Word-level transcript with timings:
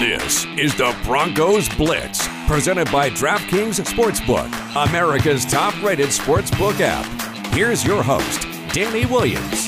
This 0.00 0.46
is 0.56 0.74
the 0.74 0.96
Broncos 1.04 1.68
Blitz, 1.68 2.26
presented 2.46 2.90
by 2.90 3.10
DraftKings 3.10 3.84
Sportsbook, 3.84 4.48
America's 4.88 5.44
top 5.44 5.74
rated 5.82 6.06
sportsbook 6.06 6.80
app. 6.80 7.04
Here's 7.52 7.84
your 7.84 8.02
host, 8.02 8.48
Danny 8.72 9.04
Williams. 9.04 9.66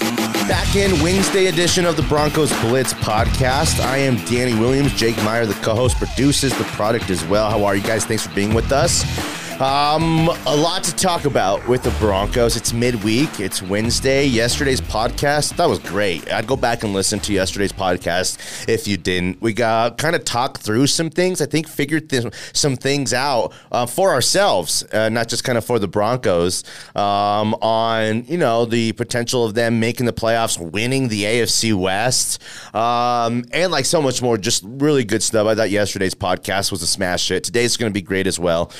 Back 0.49 0.75
in 0.75 0.91
Wednesday 1.03 1.49
edition 1.49 1.85
of 1.85 1.99
the 1.99 2.03
Broncos 2.05 2.51
Blitz 2.63 2.95
podcast. 2.95 3.79
I 3.81 3.99
am 3.99 4.17
Danny 4.25 4.59
Williams. 4.59 4.95
Jake 4.95 5.19
Meyer, 5.19 5.45
the 5.45 5.53
co 5.63 5.75
host, 5.75 5.99
produces 5.99 6.57
the 6.57 6.65
product 6.65 7.11
as 7.11 7.23
well. 7.27 7.51
How 7.51 7.67
are 7.67 7.77
you 7.77 7.83
guys? 7.83 8.07
Thanks 8.07 8.27
for 8.27 8.35
being 8.35 8.55
with 8.55 8.73
us. 8.73 9.05
Um, 9.61 10.29
a 10.47 10.57
lot 10.57 10.83
to 10.85 10.97
talk 10.97 11.25
about 11.25 11.69
with 11.69 11.85
the 11.85 11.91
Broncos. 12.01 12.57
It's 12.57 12.73
midweek. 12.73 13.39
It's 13.39 13.63
Wednesday. 13.63 14.25
Yesterday's 14.25 14.81
podcast 14.81 15.57
that 15.57 15.69
was 15.69 15.79
great. 15.79 16.33
I'd 16.33 16.49
go 16.49 16.57
back 16.57 16.83
and 16.83 16.93
listen 16.93 17.21
to 17.21 17.33
yesterday's 17.33 17.73
podcast 17.73 18.69
if 18.69 18.89
you 18.89 18.97
didn't. 18.97 19.41
We 19.41 19.53
got 19.53 19.99
kind 19.99 20.17
of 20.17 20.25
talked 20.25 20.63
through 20.63 20.89
some 20.89 21.11
things. 21.11 21.41
I 21.41 21.47
think 21.47 21.69
figured 21.69 22.11
th- 22.11 22.33
some 22.53 22.77
things 22.77 23.13
out 23.13 23.53
uh, 23.71 23.87
for 23.87 24.13
ourselves, 24.13 24.85
uh, 24.93 25.11
not 25.11 25.29
just 25.29 25.45
kind 25.45 25.57
of 25.57 25.65
for 25.65 25.79
the 25.79 25.87
Broncos. 25.87 26.65
Um, 26.97 27.55
on 27.63 28.25
you 28.25 28.39
know 28.39 28.65
the 28.65 28.93
potential 28.93 29.45
of 29.45 29.55
them 29.55 29.79
making 29.79 30.07
the 30.07 30.13
playoffs, 30.13 30.59
winning 30.59 31.07
the 31.09 31.23
AFC 31.23 31.73
West, 31.73 32.43
um, 32.75 33.45
and 33.53 33.71
like 33.71 33.85
so 33.85 34.03
much 34.03 34.23
more. 34.23 34.37
Just 34.39 34.65
really 34.67 35.05
good 35.05 35.23
stuff. 35.23 35.47
I 35.47 35.55
thought 35.55 35.71
yesterday's 35.71 36.15
podcast 36.15 36.73
was 36.73 36.83
a 36.83 36.87
smash 36.87 37.29
hit. 37.29 37.45
Today's 37.45 37.77
going 37.77 37.91
to 37.91 37.95
be 37.95 38.03
great 38.03 38.27
as 38.27 38.41
well. 38.41 38.73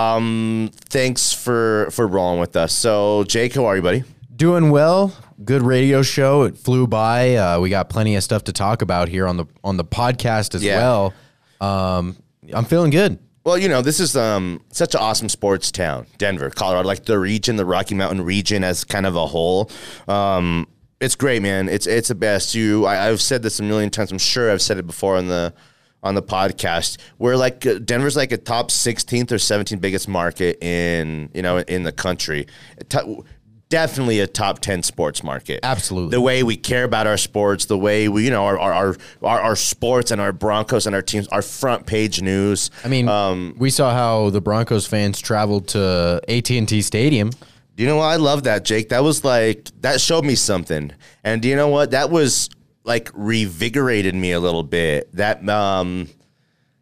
Um, 0.00 0.70
thanks 0.88 1.32
for 1.32 1.88
for 1.90 2.06
rolling 2.06 2.40
with 2.40 2.56
us. 2.56 2.72
So, 2.72 3.24
Jake, 3.24 3.54
how 3.54 3.66
are 3.66 3.76
you, 3.76 3.82
buddy? 3.82 4.04
Doing 4.34 4.70
well. 4.70 5.14
Good 5.44 5.62
radio 5.62 6.02
show. 6.02 6.42
It 6.42 6.56
flew 6.58 6.86
by. 6.86 7.34
Uh, 7.34 7.60
we 7.60 7.70
got 7.70 7.88
plenty 7.88 8.16
of 8.16 8.22
stuff 8.22 8.44
to 8.44 8.52
talk 8.52 8.82
about 8.82 9.08
here 9.08 9.26
on 9.26 9.36
the 9.36 9.46
on 9.64 9.76
the 9.76 9.84
podcast 9.84 10.54
as 10.54 10.62
Yeah. 10.62 10.78
well. 10.78 11.14
Um, 11.60 12.16
I'm 12.52 12.64
feeling 12.64 12.90
good. 12.90 13.18
Well, 13.44 13.56
you 13.56 13.68
know, 13.68 13.80
this 13.80 14.00
is 14.00 14.16
um, 14.16 14.62
such 14.70 14.94
an 14.94 15.00
awesome 15.00 15.28
sports 15.30 15.72
town, 15.72 16.06
Denver, 16.18 16.50
Colorado, 16.50 16.86
like 16.86 17.06
the 17.06 17.18
region, 17.18 17.56
the 17.56 17.64
Rocky 17.64 17.94
Mountain 17.94 18.22
region 18.22 18.62
as 18.64 18.84
kind 18.84 19.06
of 19.06 19.16
a 19.16 19.26
whole. 19.26 19.70
Um, 20.08 20.66
it's 21.00 21.14
great, 21.14 21.40
man. 21.40 21.68
It's 21.70 21.86
it's 21.86 22.08
the 22.08 22.14
best. 22.14 22.54
You, 22.54 22.84
I, 22.84 23.08
I've 23.08 23.22
said 23.22 23.42
this 23.42 23.58
a 23.58 23.62
million 23.62 23.88
times. 23.90 24.12
I'm 24.12 24.18
sure 24.18 24.50
I've 24.52 24.60
said 24.62 24.76
it 24.78 24.86
before 24.86 25.16
on 25.16 25.28
the 25.28 25.54
on 26.02 26.14
the 26.14 26.22
podcast. 26.22 26.98
We're 27.18 27.36
like 27.36 27.66
uh, 27.66 27.78
Denver's 27.78 28.16
like 28.16 28.32
a 28.32 28.36
top 28.38 28.70
16th 28.70 29.32
or 29.32 29.36
17th 29.36 29.80
biggest 29.80 30.08
market 30.08 30.62
in 30.62 31.30
you 31.34 31.42
know 31.42 31.58
in 31.58 31.82
the 31.82 31.92
country. 31.92 32.46
To- 32.90 33.24
Definitely 33.68 34.18
a 34.18 34.26
top 34.26 34.58
10 34.58 34.82
sports 34.82 35.22
market. 35.22 35.60
Absolutely. 35.62 36.10
The 36.10 36.20
way 36.20 36.42
we 36.42 36.56
care 36.56 36.82
about 36.82 37.06
our 37.06 37.16
sports, 37.16 37.66
the 37.66 37.78
way 37.78 38.08
we, 38.08 38.24
you 38.24 38.30
know, 38.32 38.44
our, 38.44 38.58
our, 38.58 38.96
our, 39.22 39.40
our, 39.40 39.54
sports 39.54 40.10
and 40.10 40.20
our 40.20 40.32
Broncos 40.32 40.86
and 40.86 40.96
our 40.96 41.02
teams, 41.02 41.28
our 41.28 41.40
front 41.40 41.86
page 41.86 42.20
news. 42.20 42.72
I 42.84 42.88
mean, 42.88 43.08
Um, 43.08 43.54
we 43.58 43.70
saw 43.70 43.94
how 43.94 44.30
the 44.30 44.40
Broncos 44.40 44.88
fans 44.88 45.20
traveled 45.20 45.68
to 45.68 46.20
AT 46.26 46.50
and 46.50 46.68
T 46.68 46.82
Stadium. 46.82 47.30
Do 47.30 47.84
you 47.84 47.86
know 47.88 47.98
what? 47.98 48.06
I 48.06 48.16
love 48.16 48.42
that, 48.42 48.64
Jake. 48.64 48.88
That 48.88 49.04
was 49.04 49.24
like 49.24 49.68
that 49.82 50.00
showed 50.00 50.24
me 50.24 50.34
something. 50.34 50.90
And 51.22 51.40
do 51.40 51.46
you 51.48 51.54
know 51.54 51.68
what? 51.68 51.92
That 51.92 52.10
was 52.10 52.50
like 52.84 53.10
revigorated 53.12 54.14
me 54.14 54.32
a 54.32 54.40
little 54.40 54.62
bit. 54.62 55.12
That 55.14 55.46
um 55.48 56.08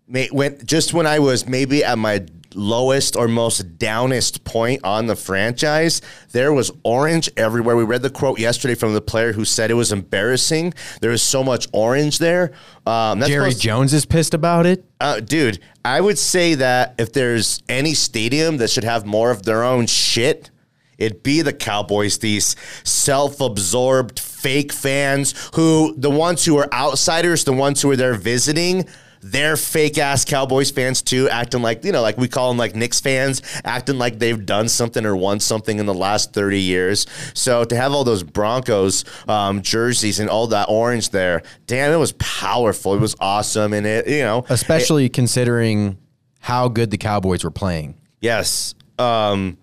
may, 0.06 0.28
when 0.28 0.64
just 0.64 0.92
when 0.94 1.06
I 1.06 1.18
was 1.18 1.46
maybe 1.48 1.84
at 1.84 1.98
my 1.98 2.24
lowest 2.54 3.14
or 3.14 3.28
most 3.28 3.78
downest 3.78 4.42
point 4.42 4.80
on 4.82 5.06
the 5.06 5.14
franchise, 5.14 6.00
there 6.32 6.52
was 6.52 6.70
orange 6.82 7.28
everywhere. 7.36 7.76
We 7.76 7.84
read 7.84 8.00
the 8.00 8.08
quote 8.10 8.38
yesterday 8.38 8.74
from 8.74 8.94
the 8.94 9.02
player 9.02 9.32
who 9.32 9.44
said 9.44 9.70
it 9.70 9.74
was 9.74 9.92
embarrassing. 9.92 10.72
There 11.02 11.10
was 11.10 11.22
so 11.22 11.44
much 11.44 11.68
orange 11.72 12.18
there. 12.18 12.52
Um, 12.86 13.18
that's 13.20 13.30
Jerry 13.30 13.50
supposed- 13.50 13.62
Jones 13.62 13.92
is 13.94 14.06
pissed 14.06 14.32
about 14.32 14.64
it. 14.64 14.84
uh, 15.00 15.20
dude, 15.20 15.58
I 15.84 16.00
would 16.00 16.18
say 16.18 16.54
that 16.54 16.94
if 16.98 17.12
there's 17.12 17.62
any 17.68 17.92
stadium 17.92 18.56
that 18.56 18.70
should 18.70 18.84
have 18.84 19.04
more 19.04 19.30
of 19.30 19.42
their 19.42 19.62
own 19.62 19.86
shit, 19.86 20.50
it'd 20.98 21.22
be 21.22 21.42
the 21.42 21.52
Cowboys. 21.52 22.18
These 22.18 22.56
self-absorbed 22.84 24.18
fake 24.18 24.72
fans 24.72 25.34
who, 25.54 25.94
the 25.96 26.10
ones 26.10 26.44
who 26.44 26.58
are 26.58 26.68
outsiders, 26.72 27.44
the 27.44 27.52
ones 27.52 27.80
who 27.80 27.90
are 27.90 27.96
there 27.96 28.14
visiting. 28.14 28.86
They're 29.20 29.56
fake 29.56 29.98
ass 29.98 30.24
Cowboys 30.24 30.70
fans 30.70 31.02
too, 31.02 31.28
acting 31.28 31.60
like, 31.60 31.84
you 31.84 31.90
know, 31.90 32.02
like 32.02 32.16
we 32.18 32.28
call 32.28 32.50
them 32.50 32.56
like 32.56 32.76
Knicks 32.76 33.00
fans, 33.00 33.42
acting 33.64 33.98
like 33.98 34.20
they've 34.20 34.46
done 34.46 34.68
something 34.68 35.04
or 35.04 35.16
won 35.16 35.40
something 35.40 35.80
in 35.80 35.86
the 35.86 35.94
last 35.94 36.32
30 36.32 36.60
years. 36.60 37.06
So 37.34 37.64
to 37.64 37.74
have 37.74 37.92
all 37.92 38.04
those 38.04 38.22
Broncos 38.22 39.04
um, 39.26 39.62
jerseys 39.62 40.20
and 40.20 40.30
all 40.30 40.46
that 40.48 40.68
orange 40.68 41.10
there, 41.10 41.42
damn, 41.66 41.92
it 41.92 41.96
was 41.96 42.12
powerful. 42.12 42.94
It 42.94 43.00
was 43.00 43.16
awesome. 43.18 43.72
And 43.72 43.86
it, 43.86 44.06
you 44.06 44.22
know, 44.22 44.44
Especially 44.48 45.08
considering 45.08 45.98
how 46.38 46.68
good 46.68 46.92
the 46.92 46.98
Cowboys 46.98 47.42
were 47.42 47.50
playing. 47.50 47.96
Yes. 48.20 48.76
Um, 49.00 49.58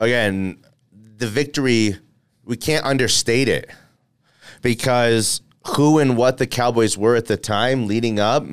again, 0.00 0.58
the 1.16 1.26
victory, 1.26 1.98
we 2.44 2.56
can't 2.56 2.84
understate 2.84 3.48
it. 3.48 3.70
Because 4.62 5.40
who 5.68 5.98
and 5.98 6.16
what 6.16 6.38
the 6.38 6.46
Cowboys 6.46 6.96
were 6.96 7.16
at 7.16 7.26
the 7.26 7.36
time 7.36 7.86
leading 7.86 8.18
up, 8.18 8.44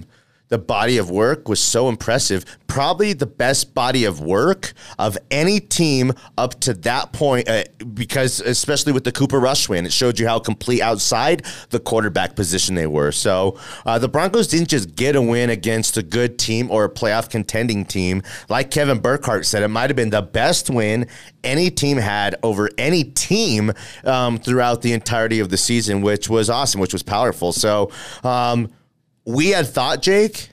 the 0.54 0.60
body 0.60 1.00
of 1.00 1.10
work 1.10 1.50
was 1.50 1.60
so 1.60 1.90
impressive. 1.90 2.46
Probably 2.68 3.14
the 3.14 3.26
best 3.26 3.74
body 3.74 4.06
of 4.06 4.22
work 4.22 4.74
of 5.00 5.18
any 5.32 5.60
team 5.60 6.14
up 6.38 6.60
to 6.60 6.76
that 6.76 7.12
point, 7.12 7.50
uh, 7.50 7.64
because 7.96 8.40
especially 8.40 8.94
with 8.94 9.04
the 9.04 9.12
Cooper 9.12 9.40
Rush 9.40 9.68
win, 9.68 9.88
it 9.88 9.92
showed 9.92 10.20
you 10.20 10.28
how 10.28 10.38
complete 10.38 10.80
outside 10.80 11.44
the 11.72 11.80
quarterback 11.80 12.36
position 12.36 12.76
they 12.76 12.86
were. 12.86 13.12
So 13.12 13.58
uh, 13.88 13.98
the 13.98 14.08
Broncos 14.08 14.48
didn't 14.48 14.70
just 14.70 14.96
get 14.96 15.16
a 15.16 15.22
win 15.24 15.50
against 15.50 15.98
a 15.98 16.04
good 16.04 16.38
team 16.38 16.70
or 16.70 16.86
a 16.86 16.90
playoff 16.90 17.32
contending 17.32 17.84
team. 17.84 18.22
Like 18.48 18.70
Kevin 18.70 19.00
Burkhardt 19.00 19.48
said, 19.48 19.64
it 19.64 19.70
might 19.70 19.90
have 19.90 19.96
been 19.96 20.12
the 20.12 20.22
best 20.22 20.70
win 20.70 21.08
any 21.44 21.72
team 21.72 21.98
had 21.98 22.36
over 22.44 22.70
any 22.78 23.04
team 23.04 23.72
um, 24.04 24.38
throughout 24.38 24.84
the 24.84 24.94
entirety 24.94 25.40
of 25.40 25.50
the 25.50 25.58
season, 25.58 26.04
which 26.04 26.30
was 26.30 26.48
awesome, 26.48 26.80
which 26.80 26.94
was 26.94 27.02
powerful. 27.02 27.54
So 27.54 27.92
um, 28.24 28.70
we 29.26 29.50
had 29.50 29.68
thought, 29.68 30.02
Jake, 30.02 30.50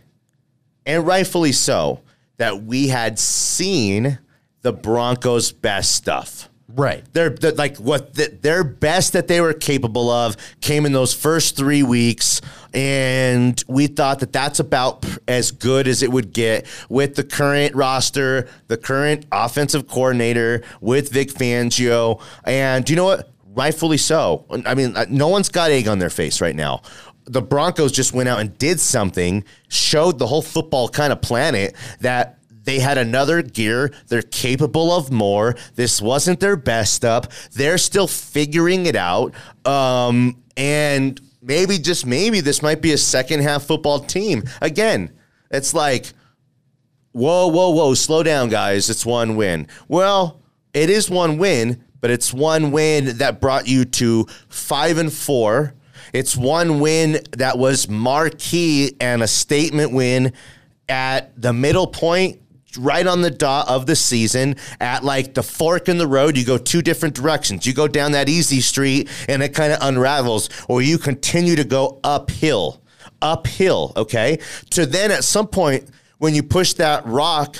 and 0.87 1.07
rightfully 1.07 1.53
so, 1.53 2.01
that 2.37 2.63
we 2.65 2.89
had 2.89 3.19
seen 3.19 4.19
the 4.63 4.73
Broncos' 4.73 5.53
best 5.53 5.95
stuff. 5.95 6.49
Right. 6.77 7.05
They're, 7.13 7.31
they're 7.31 7.53
like 7.53 7.79
what 7.79 8.15
the, 8.15 8.29
their 8.41 8.63
best 8.63 9.13
that 9.15 9.27
they 9.27 9.41
were 9.41 9.53
capable 9.53 10.09
of 10.09 10.37
came 10.61 10.87
in 10.87 10.93
those 10.93 11.13
first 11.13 11.57
three 11.57 11.83
weeks, 11.83 12.41
and 12.73 13.63
we 13.67 13.89
thought 13.89 14.21
that 14.21 14.33
that's 14.33 14.61
about 14.61 15.05
as 15.27 15.51
good 15.51 15.89
as 15.89 16.03
it 16.03 16.13
would 16.13 16.33
get 16.33 16.67
with 16.89 17.17
the 17.17 17.25
current 17.25 17.75
roster, 17.75 18.49
the 18.69 18.77
current 18.77 19.27
offensive 19.33 19.89
coordinator 19.89 20.63
with 20.81 21.11
Vic 21.11 21.31
Fangio, 21.31 22.23
and 22.45 22.85
do 22.85 22.93
you 22.93 22.97
know 22.97 23.05
what? 23.05 23.31
Rightfully 23.53 23.97
so. 23.97 24.47
I 24.65 24.77
mean, 24.77 24.97
uh, 24.97 25.07
no 25.11 25.27
one's 25.27 25.49
got 25.49 25.73
egg 25.73 25.89
on 25.89 25.99
their 25.99 26.09
face 26.09 26.41
right 26.41 26.55
now. 26.55 26.83
The 27.25 27.43
Broncos 27.43 27.93
just 27.93 28.13
went 28.13 28.29
out 28.29 28.41
and 28.41 28.57
did 28.59 28.81
something, 28.81 29.45
showed 29.69 30.19
the 30.19 30.27
whole 30.27 30.43
football 30.43 30.89
kind 30.89 31.13
of 31.13 31.21
planet 31.23 31.77
that 32.01 32.39
they 32.65 32.79
had 32.79 32.99
another 32.99 33.43
gear. 33.43 33.93
They're 34.09 34.23
capable 34.23 34.93
of 34.93 35.11
more. 35.11 35.57
This 35.77 36.01
wasn't 36.01 36.41
their 36.41 36.57
best 36.57 37.05
up. 37.05 37.33
They're 37.53 37.79
still 37.79 38.07
figuring 38.07 38.87
it 38.87 38.97
out. 38.97 39.35
Um, 39.65 40.43
and 40.57 41.21
maybe, 41.43 41.79
just 41.79 42.07
maybe, 42.07 42.41
this 42.41 42.63
might 42.63 42.83
be 42.83 42.93
a 42.93 42.99
second 42.99 43.41
half 43.41 43.65
football 43.65 44.01
team. 44.01 44.45
Again, 44.61 45.11
it's 45.51 45.75
like, 45.75 46.13
whoa, 47.13 47.49
whoa, 47.49 47.71
whoa, 47.71 47.95
slow 47.95 48.23
down, 48.23 48.51
guys. 48.51 48.91
It's 48.91 49.07
one 49.07 49.37
win. 49.37 49.67
Well, 49.89 50.41
it 50.75 50.91
is 50.91 51.11
one 51.11 51.39
win, 51.39 51.85
but 52.01 52.11
it's 52.11 52.33
one 52.33 52.71
win 52.73 53.19
that 53.19 53.41
brought 53.41 53.67
you 53.67 53.85
to 53.85 54.27
five 54.49 54.99
and 54.99 55.13
four. 55.13 55.75
It's 56.13 56.37
one 56.37 56.81
win 56.81 57.21
that 57.33 57.59
was 57.59 57.89
marquee 57.89 58.97
and 59.01 59.23
a 59.23 59.29
statement 59.29 59.93
win 59.93 60.33
at 60.89 61.41
the 61.41 61.53
middle 61.53 61.87
point, 61.87 62.41
right 62.79 63.07
on 63.07 63.23
the 63.23 63.31
dot 63.31 63.69
of 63.69 63.87
the 63.87 63.97
season, 63.97 64.57
at 64.81 65.05
like 65.05 65.35
the 65.35 65.43
fork 65.43 65.89
in 65.89 65.99
the 65.99 66.07
road. 66.07 66.37
You 66.37 66.45
go 66.45 66.59
two 66.59 66.83
different 66.83 67.15
directions. 67.15 67.67
You 67.67 67.73
go 67.73 67.89
down 67.89 68.13
that 68.13 68.29
easy 68.29 68.61
street 68.61 69.09
and 69.29 69.43
it 69.43 69.55
kind 69.55 69.73
of 69.73 69.79
unravels, 69.83 70.51
or 70.69 70.83
you 70.83 70.99
continue 70.99 71.57
to 71.57 71.65
go 71.65 72.01
uphill, 72.05 72.81
uphill, 73.23 73.93
okay? 73.97 74.39
To 74.71 74.87
then 74.87 75.11
at 75.11 75.25
some 75.25 75.47
point, 75.47 75.89
when 76.19 76.35
you 76.35 76.43
push 76.43 76.75
that 76.75 77.07
rock 77.07 77.57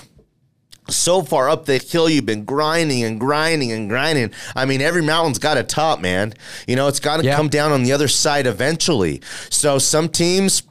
so 0.91 1.23
far 1.23 1.49
up 1.49 1.65
the 1.67 1.79
hill 1.79 2.09
you've 2.09 2.27
been 2.27 2.45
grinding 2.45 3.03
and 3.05 3.19
grinding 3.21 3.73
and 3.73 3.89
grinding 3.89 4.31
i 4.55 4.65
mean 4.65 4.81
every 4.81 5.03
mountain's 5.03 5.39
got 5.39 5.57
a 5.57 5.63
top 5.63 6.01
man 6.01 6.33
you 6.67 6.77
know 6.77 6.89
it's 6.89 7.01
got 7.01 7.19
to 7.19 7.25
Yeah. 7.25 7.37
come 7.37 7.49
down 7.49 7.73
on 7.73 7.83
the 7.83 7.93
other 7.93 8.09
side 8.09 8.47
eventually 8.47 9.21
so 9.51 9.79
some 9.79 10.09
teams 10.09 10.63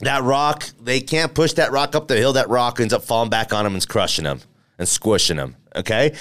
that 0.00 0.22
rock 0.22 0.64
they 0.80 1.00
can't 1.00 1.34
push 1.34 1.54
that 1.54 1.72
rock 1.72 1.94
up 1.96 2.08
the 2.08 2.16
hill 2.16 2.34
that 2.34 2.48
rock 2.48 2.78
ends 2.80 2.92
up 2.92 3.02
falling 3.02 3.30
back 3.30 3.52
on 3.52 3.64
them 3.64 3.74
and 3.74 3.88
crushing 3.88 4.24
them 4.24 4.40
and 4.78 4.88
squishing 4.88 5.36
them 5.36 5.56
okay 5.74 6.14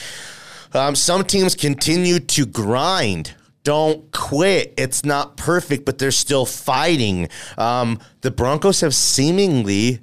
um, 0.74 0.96
some 0.96 1.24
teams 1.24 1.56
continue 1.56 2.20
to 2.20 2.46
grind 2.46 3.34
Don't 3.64 4.12
quit. 4.14 4.74
It's 4.78 5.04
not 5.04 5.36
perfect, 5.36 5.86
but 5.86 5.98
they're 5.98 6.12
still 6.12 6.46
fighting. 6.46 7.28
Um, 7.58 8.00
the 8.22 8.32
Broncos 8.32 8.80
have 8.82 8.94
seemingly 8.96 10.00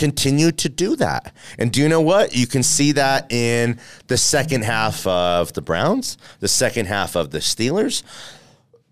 continued 0.00 0.56
to 0.56 0.70
do 0.70 0.96
that. 0.96 1.30
And 1.58 1.70
do 1.70 1.82
you 1.82 1.88
know 1.88 2.00
what? 2.00 2.34
You 2.34 2.46
can 2.46 2.62
see 2.62 2.92
that 2.92 3.30
in 3.30 3.78
the 4.06 4.16
second 4.16 4.64
half 4.64 5.06
of 5.06 5.52
the 5.52 5.60
Browns, 5.60 6.16
the 6.38 6.48
second 6.48 6.86
half 6.86 7.16
of 7.16 7.32
the 7.32 7.40
Steelers, 7.40 8.02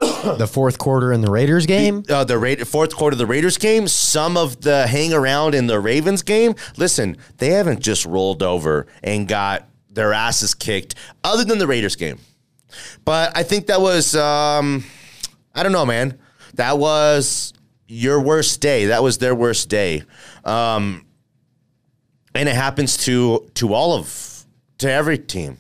the 0.01 0.47
fourth 0.47 0.77
quarter 0.77 1.11
in 1.11 1.23
the 1.23 1.31
Raiders 1.31 1.65
game. 1.65 2.05
uh, 2.11 2.25
the 2.25 2.39
Ra- 2.39 2.63
fourth 2.67 2.95
quarter 2.95 3.15
of 3.15 3.19
the 3.19 3.27
Raiders 3.27 3.57
game, 3.57 3.89
some 3.89 4.37
of 4.37 4.61
the 4.61 4.87
hang 4.87 5.15
around 5.15 5.55
in 5.55 5.67
the 5.67 5.81
Ravens 5.81 6.23
game. 6.23 6.55
Listen, 6.77 7.17
they 7.39 7.49
haven't 7.49 7.81
just 7.81 8.05
rolled 8.05 8.43
over 8.43 8.87
and 9.03 9.27
got 9.27 9.67
their 9.91 10.13
asses 10.13 10.55
kicked, 10.55 10.95
other 11.25 11.43
than 11.43 11.59
the 11.59 11.67
Raiders 11.67 11.97
game. 11.97 12.19
But 13.07 13.35
I 13.35 13.43
think 13.45 13.67
that 13.69 13.81
was, 13.81 14.15
um, 14.15 14.85
I 15.55 15.63
don't 15.63 15.73
know, 15.73 15.87
man. 15.87 16.19
That 16.55 16.79
was 16.79 17.55
your 17.89 18.21
worst 18.21 18.61
day. 18.61 18.87
That 18.87 19.03
was 19.03 19.17
their 19.19 19.35
worst 19.35 19.71
day, 19.71 20.03
um, 20.49 21.05
and 22.35 22.49
it 22.49 22.55
happens 22.55 22.97
to 23.05 23.49
to 23.55 23.75
all 23.75 23.95
of 23.95 24.45
to 24.79 24.91
every 24.91 25.19
team 25.19 25.59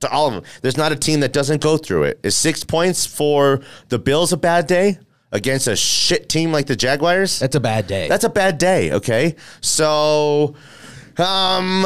to 0.00 0.08
all 0.10 0.26
of 0.28 0.32
them. 0.34 0.42
There's 0.62 0.76
not 0.78 0.92
a 0.92 0.96
team 0.96 1.20
that 1.20 1.32
doesn't 1.32 1.60
go 1.60 1.76
through 1.76 2.04
it. 2.04 2.20
Is 2.22 2.36
six 2.38 2.64
points 2.64 3.04
for 3.04 3.60
the 3.88 3.98
Bills 3.98 4.32
a 4.32 4.36
bad 4.36 4.66
day 4.66 4.98
against 5.32 5.66
a 5.68 5.76
shit 5.76 6.28
team 6.28 6.52
like 6.52 6.66
the 6.66 6.76
Jaguars? 6.76 7.38
That's 7.38 7.54
a 7.56 7.60
bad 7.60 7.86
day. 7.86 8.08
That's 8.08 8.24
a 8.24 8.30
bad 8.30 8.56
day. 8.58 8.92
Okay, 8.92 9.36
so 9.60 10.54
um, 11.18 11.84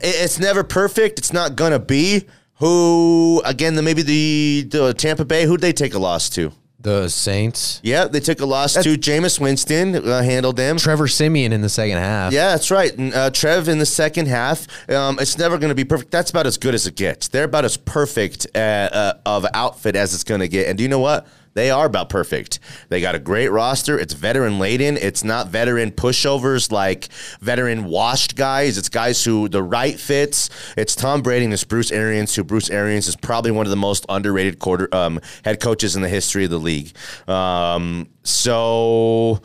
it- 0.00 0.14
it's 0.24 0.38
never 0.38 0.62
perfect. 0.62 1.18
It's 1.18 1.32
not 1.32 1.56
gonna 1.56 1.78
be. 1.80 2.26
Who 2.58 3.42
again? 3.44 3.74
The, 3.74 3.82
maybe 3.82 4.02
the 4.02 4.66
the 4.70 4.94
Tampa 4.94 5.24
Bay. 5.24 5.44
Who'd 5.44 5.60
they 5.60 5.72
take 5.72 5.92
a 5.94 5.98
loss 5.98 6.30
to? 6.30 6.52
The 6.86 7.08
Saints. 7.08 7.80
Yeah, 7.82 8.04
they 8.06 8.20
took 8.20 8.38
a 8.40 8.46
loss 8.46 8.74
to 8.74 8.96
Jameis 8.96 9.40
Winston. 9.40 9.96
Uh, 9.96 10.22
handled 10.22 10.56
them. 10.56 10.76
Trevor 10.76 11.08
Siemian 11.08 11.52
in 11.52 11.60
the 11.60 11.68
second 11.68 11.96
half. 11.98 12.32
Yeah, 12.32 12.50
that's 12.50 12.70
right. 12.70 12.96
And, 12.96 13.12
uh, 13.12 13.30
Trev 13.30 13.68
in 13.68 13.80
the 13.80 13.86
second 13.86 14.28
half. 14.28 14.68
Um, 14.88 15.18
it's 15.20 15.36
never 15.36 15.58
going 15.58 15.70
to 15.70 15.74
be 15.74 15.84
perfect. 15.84 16.12
That's 16.12 16.30
about 16.30 16.46
as 16.46 16.58
good 16.58 16.76
as 16.76 16.86
it 16.86 16.94
gets. 16.94 17.26
They're 17.26 17.42
about 17.42 17.64
as 17.64 17.76
perfect 17.76 18.46
uh, 18.54 18.58
uh, 18.58 19.12
of 19.26 19.44
outfit 19.52 19.96
as 19.96 20.14
it's 20.14 20.22
going 20.22 20.42
to 20.42 20.46
get. 20.46 20.68
And 20.68 20.78
do 20.78 20.84
you 20.84 20.88
know 20.88 21.00
what? 21.00 21.26
They 21.56 21.70
are 21.70 21.86
about 21.86 22.10
perfect. 22.10 22.60
They 22.90 23.00
got 23.00 23.14
a 23.14 23.18
great 23.18 23.48
roster. 23.48 23.98
It's 23.98 24.12
veteran 24.12 24.58
laden. 24.58 24.98
It's 24.98 25.24
not 25.24 25.48
veteran 25.48 25.90
pushovers 25.90 26.70
like 26.70 27.08
veteran 27.40 27.84
washed 27.84 28.36
guys. 28.36 28.76
It's 28.76 28.90
guys 28.90 29.24
who 29.24 29.48
the 29.48 29.62
right 29.62 29.98
fits. 29.98 30.50
It's 30.76 30.94
Tom 30.94 31.22
Brady 31.22 31.46
and 31.46 31.54
it's 31.54 31.64
Bruce 31.64 31.90
Arians, 31.90 32.34
who 32.34 32.44
Bruce 32.44 32.68
Arians 32.68 33.08
is 33.08 33.16
probably 33.16 33.52
one 33.52 33.64
of 33.64 33.70
the 33.70 33.76
most 33.76 34.04
underrated 34.10 34.58
quarter 34.58 34.94
um, 34.94 35.18
head 35.46 35.58
coaches 35.58 35.96
in 35.96 36.02
the 36.02 36.10
history 36.10 36.44
of 36.44 36.50
the 36.50 36.58
league. 36.58 36.94
Um, 37.26 38.10
so 38.22 39.40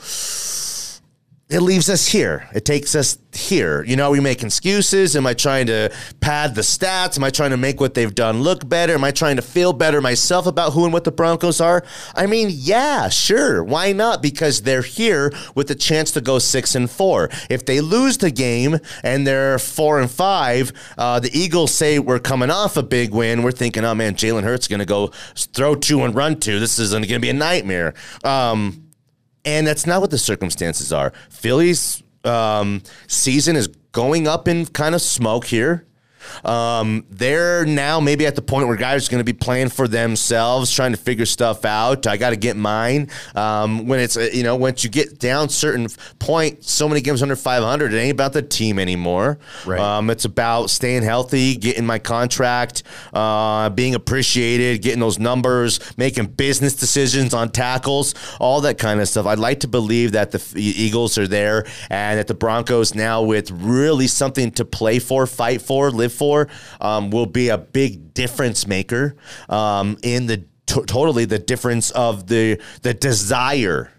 it 1.52 1.60
leaves 1.60 1.90
us 1.90 2.08
here. 2.08 2.48
It 2.54 2.64
takes 2.64 2.96
us 2.96 3.18
here. 3.34 3.84
You 3.84 3.98
know, 3.98 4.10
we 4.10 4.22
make 4.22 4.42
excuses? 4.42 5.18
Am 5.18 5.28
I 5.28 5.34
trying 5.34 5.68
to 5.68 5.92
pad 6.22 6.56
the 6.56 6.62
stats? 6.62 7.18
Am 7.18 7.26
I 7.26 7.30
trying 7.30 7.50
to 7.50 7.58
make 7.58 7.82
what 7.82 7.94
they've 7.94 8.16
done 8.16 8.42
look 8.42 8.68
better? 8.68 8.94
Am 8.94 9.04
I 9.04 9.12
trying 9.12 9.36
to 9.36 9.42
feel 9.42 9.74
better 9.74 10.00
myself 10.00 10.48
about 10.48 10.72
who 10.72 10.86
and 10.86 10.94
what 10.94 11.04
the 11.04 11.12
Broncos 11.12 11.60
are? 11.60 11.84
I 12.16 12.26
mean, 12.26 12.48
yeah, 12.52 13.10
sure. 13.10 13.66
Why 13.66 13.92
not? 13.92 14.22
Because 14.22 14.62
they're 14.62 14.82
here 14.82 15.34
with 15.54 15.68
the 15.68 15.76
chance 15.76 16.12
to 16.12 16.22
go 16.22 16.40
six 16.40 16.74
and 16.74 16.90
four. 16.90 17.30
If 17.50 17.66
they 17.66 17.82
lose 17.82 18.18
the 18.18 18.32
game 18.32 18.80
and 19.04 19.28
they're 19.28 19.60
four 19.60 20.00
and 20.00 20.10
five, 20.10 20.72
uh, 20.98 21.20
the 21.20 21.38
Eagles 21.38 21.74
say 21.74 22.00
we're 22.00 22.20
coming 22.20 22.50
off 22.50 22.78
a 22.78 22.84
big 22.84 23.12
win. 23.14 23.44
We're 23.44 23.52
thinking, 23.52 23.84
oh 23.84 23.94
man, 23.94 24.16
Jalen 24.16 24.44
Hurts 24.44 24.70
going 24.70 24.80
to 24.80 24.86
go 24.86 25.08
throw 25.36 25.76
two 25.76 26.04
and 26.04 26.16
run 26.16 26.40
two. 26.40 26.62
This 26.62 26.80
is 26.80 26.92
going 26.92 27.04
to 27.04 27.20
be 27.20 27.30
a 27.30 27.34
nightmare. 27.34 27.94
Um, 28.24 28.88
and 29.46 29.66
that's 29.66 29.86
not 29.86 30.02
what 30.02 30.12
the 30.12 30.18
circumstances 30.18 30.92
are. 30.94 31.14
Philly's 31.30 32.04
um, 32.24 32.82
season 33.08 33.56
is 33.56 33.68
going 33.92 34.28
up 34.28 34.48
in 34.48 34.66
kind 34.68 34.96
of 34.96 35.02
smoke 35.02 35.46
here. 35.46 35.86
Um, 36.44 37.06
they're 37.10 37.66
now 37.66 38.00
maybe 38.00 38.26
at 38.26 38.36
the 38.36 38.42
point 38.42 38.68
where 38.68 38.78
guys 38.78 39.08
are 39.08 39.12
going 39.12 39.24
to 39.24 39.34
be 39.34 39.38
playing 39.38 39.70
for 39.70 39.88
themselves, 39.88 40.72
trying 40.72 40.92
to 40.92 40.98
figure 40.98 41.26
stuff 41.26 41.66
out. 41.66 42.08
I 42.08 42.18
got 42.18 42.32
to 42.32 42.36
get 42.36 42.56
mine. 42.56 43.10
Um, 43.36 43.88
when 43.88 44.00
it's 44.00 44.18
uh, 44.18 44.30
you 44.34 44.44
know 44.44 44.56
once 44.56 44.84
you 44.84 44.90
get 44.90 45.20
down 45.20 45.50
certain 45.50 45.88
point, 46.20 46.64
so 46.64 46.88
many 46.88 47.02
games 47.02 47.22
under 47.22 47.36
500, 47.36 47.94
it 47.94 47.98
ain't 47.98 48.12
about 48.12 48.34
the 48.34 48.42
team 48.42 48.80
anymore. 48.80 49.40
Right. 49.66 49.80
Um, 49.80 50.10
it's 50.10 50.26
about 50.26 50.70
staying 50.70 51.04
healthy, 51.04 51.56
getting 51.56 51.86
my 51.86 52.00
contract, 52.00 52.84
uh, 53.14 53.70
being 53.70 53.96
appreciated, 53.96 54.82
getting 54.82 55.00
those 55.00 55.20
numbers, 55.20 55.80
making 55.98 56.28
business 56.28 56.76
decisions 56.76 57.34
on 57.34 57.50
tackles, 57.50 58.16
all 58.40 58.62
that 58.62 58.78
kind 58.78 59.00
of 59.00 59.08
stuff. 59.08 59.26
I'd 59.26 59.40
like 59.40 59.62
to 59.62 59.68
believe 59.68 60.14
that 60.14 60.32
the 60.32 60.42
Eagles 60.56 61.18
are 61.18 61.28
there 61.28 61.66
and 61.90 62.20
that 62.20 62.28
the 62.28 62.34
Broncos 62.34 62.96
now 62.96 63.22
with 63.22 63.52
really 63.52 64.08
something 64.08 64.52
to 64.52 64.66
play 64.66 65.00
for, 65.00 65.28
fight 65.28 65.62
for, 65.62 65.92
live 65.92 66.11
for, 66.12 66.48
um, 66.80 67.10
will 67.10 67.26
be 67.26 67.50
a 67.50 67.58
big 67.58 68.14
difference 68.14 68.68
maker 68.68 69.16
um, 69.50 69.98
in 70.04 70.28
the 70.28 70.44
to- 70.68 70.86
totally 70.86 71.26
the 71.26 71.40
difference 71.40 71.92
of 71.92 72.28
the 72.28 72.60
the 72.82 72.94
desire, 72.94 73.92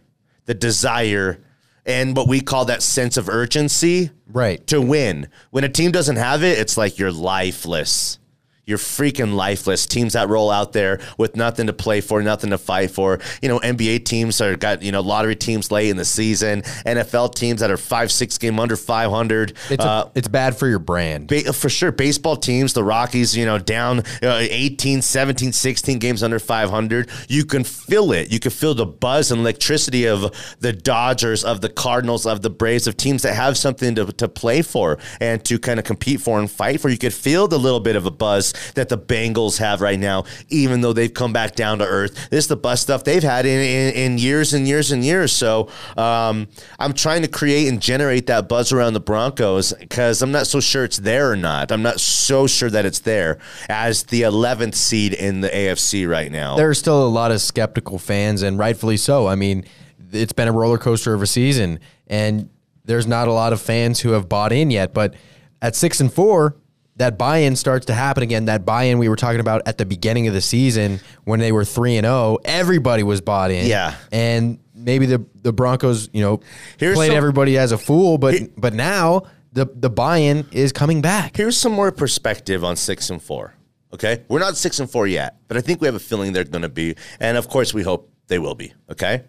the 0.47 0.55
desire. 0.55 1.38
And 1.85 2.17
what 2.17 2.29
we 2.29 2.41
call 2.41 2.67
that 2.67 2.81
sense 2.81 3.17
of 3.17 3.29
urgency 3.29 4.11
Right. 4.29 4.64
to 4.69 4.81
win. 4.81 5.26
When 5.50 5.64
a 5.64 5.69
team 5.69 5.91
doesn't 5.91 6.14
have 6.14 6.44
it, 6.44 6.56
it's 6.59 6.76
like 6.76 6.97
you're 6.97 7.11
lifeless. 7.11 8.19
You're 8.64 8.79
freaking 8.79 9.35
lifeless. 9.35 9.87
Teams 9.87 10.12
that 10.12 10.29
roll 10.29 10.50
out 10.50 10.73
there 10.73 11.00
with 11.19 11.35
nothing 11.35 11.67
to 11.67 11.73
play 11.73 12.00
for, 12.00 12.23
nothing 12.23 12.50
to 12.50 12.59
fight 12.59 12.93
for. 12.93 13.19
You 13.43 13.49
know, 13.49 13.59
NBA 13.59 14.05
teams 14.05 14.41
are 14.41 14.56
got 14.56 14.82
you 14.82 14.93
know 14.93 15.00
lottery 15.00 15.35
teams 15.35 15.70
late 15.73 15.91
in 15.91 15.97
the 15.97 16.05
season. 16.05 16.62
NFL 16.87 17.35
teams 17.35 17.61
that 17.61 17.70
are 17.70 17.76
five, 17.76 18.12
six 18.12 18.38
game 18.38 18.61
under 18.61 18.76
500. 18.76 19.55
It's, 19.69 19.85
Uh, 19.85 20.11
it's 20.14 20.29
bad 20.29 20.56
for 20.56 20.69
your 20.69 20.79
brand. 20.79 21.26
Ba- 21.26 21.53
for 21.53 21.69
sure 21.69 21.91
baseball 21.91 22.37
teams 22.37 22.73
the 22.73 22.85
rockies 22.85 23.37
you 23.37 23.44
know 23.44 23.59
down 23.59 24.00
uh, 24.23 24.38
18 24.41 25.03
17 25.03 25.53
16 25.53 25.99
games 25.99 26.23
under 26.23 26.38
500 26.38 27.11
you 27.29 27.44
can 27.44 27.64
feel 27.64 28.12
it 28.12 28.31
you 28.31 28.38
can 28.38 28.50
feel 28.50 28.75
the 28.75 28.87
buzz 28.87 29.31
and 29.31 29.41
electricity 29.41 30.06
of 30.06 30.31
the 30.61 30.73
dodgers 30.73 31.44
of 31.44 31.61
the 31.61 31.69
cardinals 31.69 32.26
of 32.26 32.43
the 32.43 32.50
braves 32.50 32.87
of 32.87 32.97
teams 32.97 33.23
that 33.23 33.35
have 33.35 33.56
something 33.59 33.94
to, 33.94 34.06
to 34.12 34.29
play 34.29 34.62
for 34.62 34.99
and 35.20 35.44
to 35.44 35.59
kind 35.59 35.79
of 35.79 35.85
compete 35.85 36.20
for 36.20 36.38
and 36.38 36.50
fight 36.50 36.81
for 36.81 36.88
you 36.88 36.99
could 36.99 37.12
feel 37.14 37.49
the 37.49 37.59
little 37.59 37.81
bit 37.81 37.97
of 37.97 38.06
a 38.06 38.11
buzz 38.11 38.51
that 38.75 38.88
the 38.88 38.99
bengals 38.99 39.58
have 39.58 39.81
right 39.81 39.99
now 39.99 40.25
even 40.49 40.81
though 40.81 40.93
they've 40.93 41.14
come 41.14 41.32
back 41.32 41.54
down 41.54 41.78
to 41.78 41.84
earth 41.84 42.14
this 42.31 42.44
is 42.44 42.49
the 42.49 42.56
buzz 42.56 42.81
stuff 42.81 43.04
they've 43.04 43.22
had 43.22 43.46
in, 43.46 43.60
in, 43.60 43.94
in 43.94 44.19
years 44.19 44.52
and 44.52 44.66
years 44.69 44.93
and 44.93 45.04
years 45.04 45.32
so 45.32 45.69
um, 45.96 46.46
i'm 46.78 46.93
trying 46.93 47.22
to 47.22 47.28
create 47.28 47.69
and 47.69 47.81
generate 47.81 48.26
that 48.26 48.49
buzz 48.49 48.72
around 48.72 48.93
the 48.93 49.00
broncos 49.00 49.73
because 49.75 50.23
i'm 50.23 50.32
not 50.32 50.47
so 50.47 50.61
sure 50.61 50.85
it's 50.85 50.99
there 50.99 51.30
or 51.30 51.37
not 51.37 51.73
i'm 51.73 51.82
not 51.82 52.00
so 52.00 52.47
sure 52.47 52.71
that 52.71 52.85
it's 52.85 53.00
there 53.00 53.38
as 53.68 54.04
the 54.04 54.23
11th 54.23 54.75
seed 54.75 55.12
in 55.12 55.40
the 55.40 55.49
afc 55.49 56.09
right 56.09 56.30
now 56.30 56.56
There 56.56 56.68
are 56.68 56.75
still 56.75 57.06
a 57.06 57.09
lot 57.09 57.30
of 57.30 57.40
skeptical 57.40 57.99
fans, 57.99 58.42
and 58.42 58.59
rightfully 58.59 58.97
so. 58.97 59.26
I 59.26 59.35
mean, 59.35 59.64
it's 60.12 60.32
been 60.32 60.49
a 60.49 60.52
roller 60.52 60.78
coaster 60.78 61.14
of 61.14 61.23
a 61.23 61.26
season, 61.26 61.80
and 62.06 62.50
there's 62.85 63.06
not 63.06 63.28
a 63.28 63.32
lot 63.32 63.52
of 63.52 63.61
fans 63.61 64.00
who 64.00 64.11
have 64.12 64.28
bought 64.28 64.52
in 64.52 64.71
yet. 64.71 64.92
But 64.92 65.14
at 65.61 65.76
six 65.76 66.00
and 66.00 66.12
four, 66.12 66.56
that 66.96 67.16
buy-in 67.18 67.56
starts 67.56 67.87
to 67.87 67.94
happen 67.94 68.22
again. 68.22 68.44
That 68.46 68.64
buy-in 68.64 68.99
we 68.99 69.08
were 69.08 69.16
talking 69.16 69.40
about 69.40 69.62
at 69.66 69.78
the 69.78 69.87
beginning 69.87 70.26
of 70.28 70.34
the 70.34 70.40
season 70.42 71.00
when 71.25 71.40
they 71.40 71.50
were 71.52 71.64
three 71.64 71.96
and 71.96 72.04
zero, 72.04 72.38
everybody 72.44 73.02
was 73.02 73.20
bought 73.20 73.50
in. 73.50 73.66
Yeah. 73.66 73.94
and 74.11 74.58
maybe 74.75 75.06
the 75.06 75.25
the 75.42 75.52
Broncos, 75.52 76.08
you 76.12 76.22
know, 76.22 76.40
Here's 76.78 76.96
played 76.96 77.08
some- 77.08 77.16
everybody 77.16 77.56
as 77.58 77.72
a 77.72 77.78
fool, 77.78 78.18
but 78.18 78.34
but 78.56 78.75
now 78.75 79.22
the 79.52 79.66
the 79.75 79.90
buy-in 79.90 80.46
is 80.52 80.72
coming 80.72 81.00
back. 81.02 81.37
Here's 81.37 81.56
some 81.56 81.72
more 81.72 81.90
perspective 81.92 82.62
on 82.64 82.76
six 82.76 83.11
and 83.11 83.22
four. 83.22 83.54
Okay, 83.94 84.22
we're 84.28 84.38
not 84.38 84.56
six 84.56 84.80
and 84.80 84.90
four 84.90 85.06
yet, 85.06 85.37
but 85.49 85.56
I 85.56 85.61
think 85.61 85.80
we 85.82 85.87
have 85.87 85.94
a 85.94 85.99
feeling 86.00 86.32
they're 86.32 86.44
going 86.44 86.62
to 86.62 86.68
be, 86.70 86.94
and 87.20 87.37
of 87.37 87.49
course 87.49 87.75
we 87.75 87.82
hope 87.82 88.11
they 88.28 88.38
will 88.38 88.54
be. 88.54 88.72
Okay, 88.90 89.25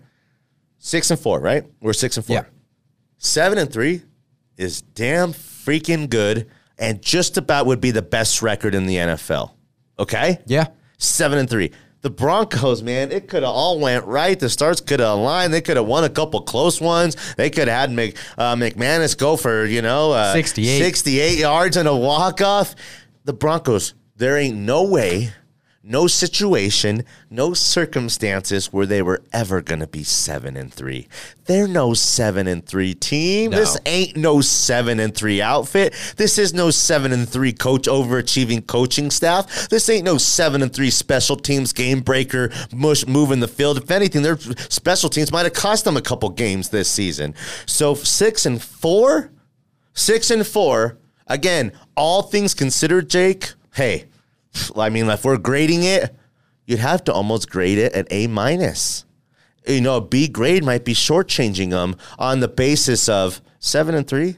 six 0.77 1.11
and 1.11 1.19
four, 1.19 1.39
right? 1.39 1.65
We're 1.81 1.93
six 1.93 2.15
and 2.17 2.25
four. 2.25 2.35
Yeah. 2.37 2.43
Seven 3.17 3.57
and 3.57 3.71
three 3.71 4.01
is 4.57 4.81
damn 4.81 5.33
freaking 5.33 6.09
good, 6.09 6.49
and 6.77 7.01
just 7.01 7.37
about 7.37 7.65
would 7.65 7.81
be 7.81 7.91
the 7.91 8.01
best 8.01 8.41
record 8.41 8.75
in 8.75 8.85
the 8.85 8.95
NFL. 8.97 9.51
Okay, 9.99 10.39
Yeah. 10.45 10.67
seven 10.97 11.37
and 11.37 11.49
three. 11.49 11.71
The 12.01 12.09
Broncos, 12.09 12.83
man, 12.83 13.13
it 13.13 13.29
could 13.29 13.43
have 13.43 13.51
all 13.53 13.79
went 13.79 14.03
right. 14.05 14.37
The 14.37 14.49
stars 14.49 14.81
could 14.81 14.99
have 14.99 15.17
aligned. 15.19 15.53
They 15.53 15.61
could 15.61 15.77
have 15.77 15.85
won 15.85 16.03
a 16.03 16.09
couple 16.09 16.41
close 16.41 16.81
ones. 16.81 17.15
They 17.37 17.49
could 17.49 17.69
have 17.69 17.89
had 17.89 17.91
Mc, 17.91 18.17
uh, 18.37 18.55
McManus 18.55 19.17
go 19.17 19.37
for 19.37 19.63
you 19.65 19.81
know 19.81 20.11
uh, 20.11 20.33
68. 20.33 20.79
68 20.79 21.37
yards 21.39 21.77
and 21.77 21.87
a 21.87 21.95
walk 21.95 22.41
off. 22.41 22.75
The 23.23 23.31
Broncos, 23.31 23.93
there 24.17 24.37
ain't 24.37 24.57
no 24.57 24.83
way, 24.83 25.31
no 25.85 26.07
situation, 26.07 27.03
no 27.29 27.53
circumstances 27.53 28.71
where 28.71 28.85
they 28.85 29.01
were 29.01 29.21
ever 29.33 29.61
going 29.61 29.81
to 29.81 29.87
be 29.87 30.03
7 30.03 30.55
and 30.55 30.73
3. 30.73 31.09
They're 31.45 31.67
no 31.67 31.93
7 31.93 32.47
and 32.47 32.65
3 32.65 32.93
team. 32.93 33.51
No. 33.51 33.57
This 33.57 33.77
ain't 33.85 34.15
no 34.15 34.39
7 34.39 34.99
and 35.01 35.13
3 35.13 35.41
outfit. 35.41 35.93
This 36.15 36.37
is 36.37 36.53
no 36.53 36.71
7 36.71 37.11
and 37.11 37.27
3 37.27 37.51
coach 37.51 37.83
overachieving 37.83 38.65
coaching 38.65 39.11
staff. 39.11 39.67
This 39.67 39.89
ain't 39.89 40.05
no 40.05 40.17
7 40.17 40.61
and 40.61 40.73
3 40.73 40.89
special 40.89 41.35
teams 41.35 41.73
game 41.73 41.99
breaker 41.99 42.49
mush 42.73 43.05
moving 43.05 43.41
the 43.41 43.49
field. 43.49 43.77
If 43.77 43.91
anything, 43.91 44.21
their 44.21 44.37
special 44.37 45.09
teams 45.09 45.33
might 45.33 45.43
have 45.43 45.53
cost 45.53 45.83
them 45.83 45.97
a 45.97 46.01
couple 46.01 46.29
games 46.29 46.69
this 46.69 46.89
season. 46.89 47.35
So 47.65 47.93
6 47.93 48.45
and 48.45 48.61
4, 48.63 49.31
6 49.93 50.31
and 50.31 50.47
4. 50.47 50.97
Again, 51.27 51.73
all 51.97 52.21
things 52.21 52.53
considered, 52.53 53.09
Jake, 53.09 53.51
hey, 53.75 54.05
I 54.75 54.89
mean, 54.89 55.09
if 55.09 55.25
we're 55.25 55.37
grading 55.37 55.83
it, 55.83 56.15
you'd 56.65 56.79
have 56.79 57.03
to 57.05 57.13
almost 57.13 57.49
grade 57.49 57.77
it 57.77 57.93
at 57.93 58.07
A 58.11 58.27
minus. 58.27 59.05
You 59.67 59.81
know, 59.81 59.97
a 59.97 60.01
B 60.01 60.27
grade 60.27 60.63
might 60.63 60.83
be 60.85 60.93
shortchanging 60.93 61.69
them 61.71 61.95
on 62.19 62.39
the 62.39 62.47
basis 62.47 63.07
of 63.07 63.41
seven 63.59 63.95
and 63.95 64.07
three. 64.07 64.37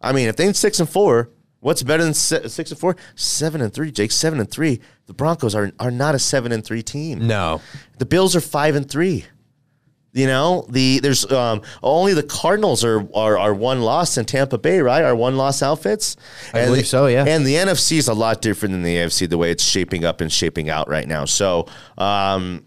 I 0.00 0.12
mean, 0.12 0.28
if 0.28 0.36
they 0.36 0.46
ain't 0.46 0.56
six 0.56 0.80
and 0.80 0.88
four, 0.88 1.30
what's 1.60 1.82
better 1.82 2.02
than 2.04 2.14
six 2.14 2.70
and 2.70 2.78
four? 2.78 2.96
Seven 3.14 3.60
and 3.60 3.72
three, 3.72 3.90
Jake. 3.90 4.12
Seven 4.12 4.40
and 4.40 4.50
three. 4.50 4.80
The 5.06 5.14
Broncos 5.14 5.54
are 5.54 5.72
are 5.78 5.90
not 5.90 6.14
a 6.14 6.18
seven 6.18 6.52
and 6.52 6.64
three 6.64 6.82
team. 6.82 7.26
No. 7.26 7.60
The 7.98 8.06
Bills 8.06 8.34
are 8.34 8.40
five 8.40 8.74
and 8.74 8.88
three. 8.88 9.26
You 10.16 10.28
know, 10.28 10.64
the 10.68 11.00
there's 11.00 11.28
um, 11.32 11.60
only 11.82 12.14
the 12.14 12.22
Cardinals 12.22 12.84
are, 12.84 13.04
are 13.14 13.36
are 13.36 13.52
one 13.52 13.82
loss 13.82 14.16
in 14.16 14.24
Tampa 14.24 14.58
Bay, 14.58 14.78
right? 14.80 15.02
Are 15.02 15.14
one 15.16 15.36
loss 15.36 15.60
outfits. 15.60 16.16
I 16.52 16.60
And 16.60 16.68
believe 16.68 16.82
the- 16.84 16.88
so, 16.88 17.06
yeah. 17.08 17.24
And 17.26 17.44
the 17.44 17.56
NFC 17.56 17.98
is 17.98 18.06
a 18.06 18.14
lot 18.14 18.40
different 18.40 18.74
than 18.74 18.84
the 18.84 18.94
AFC, 18.96 19.28
the 19.28 19.36
way 19.36 19.50
it's 19.50 19.64
shaping 19.64 20.04
up 20.04 20.20
and 20.20 20.30
shaping 20.32 20.70
out 20.70 20.88
right 20.88 21.08
now. 21.08 21.24
So, 21.24 21.66
um, 21.98 22.64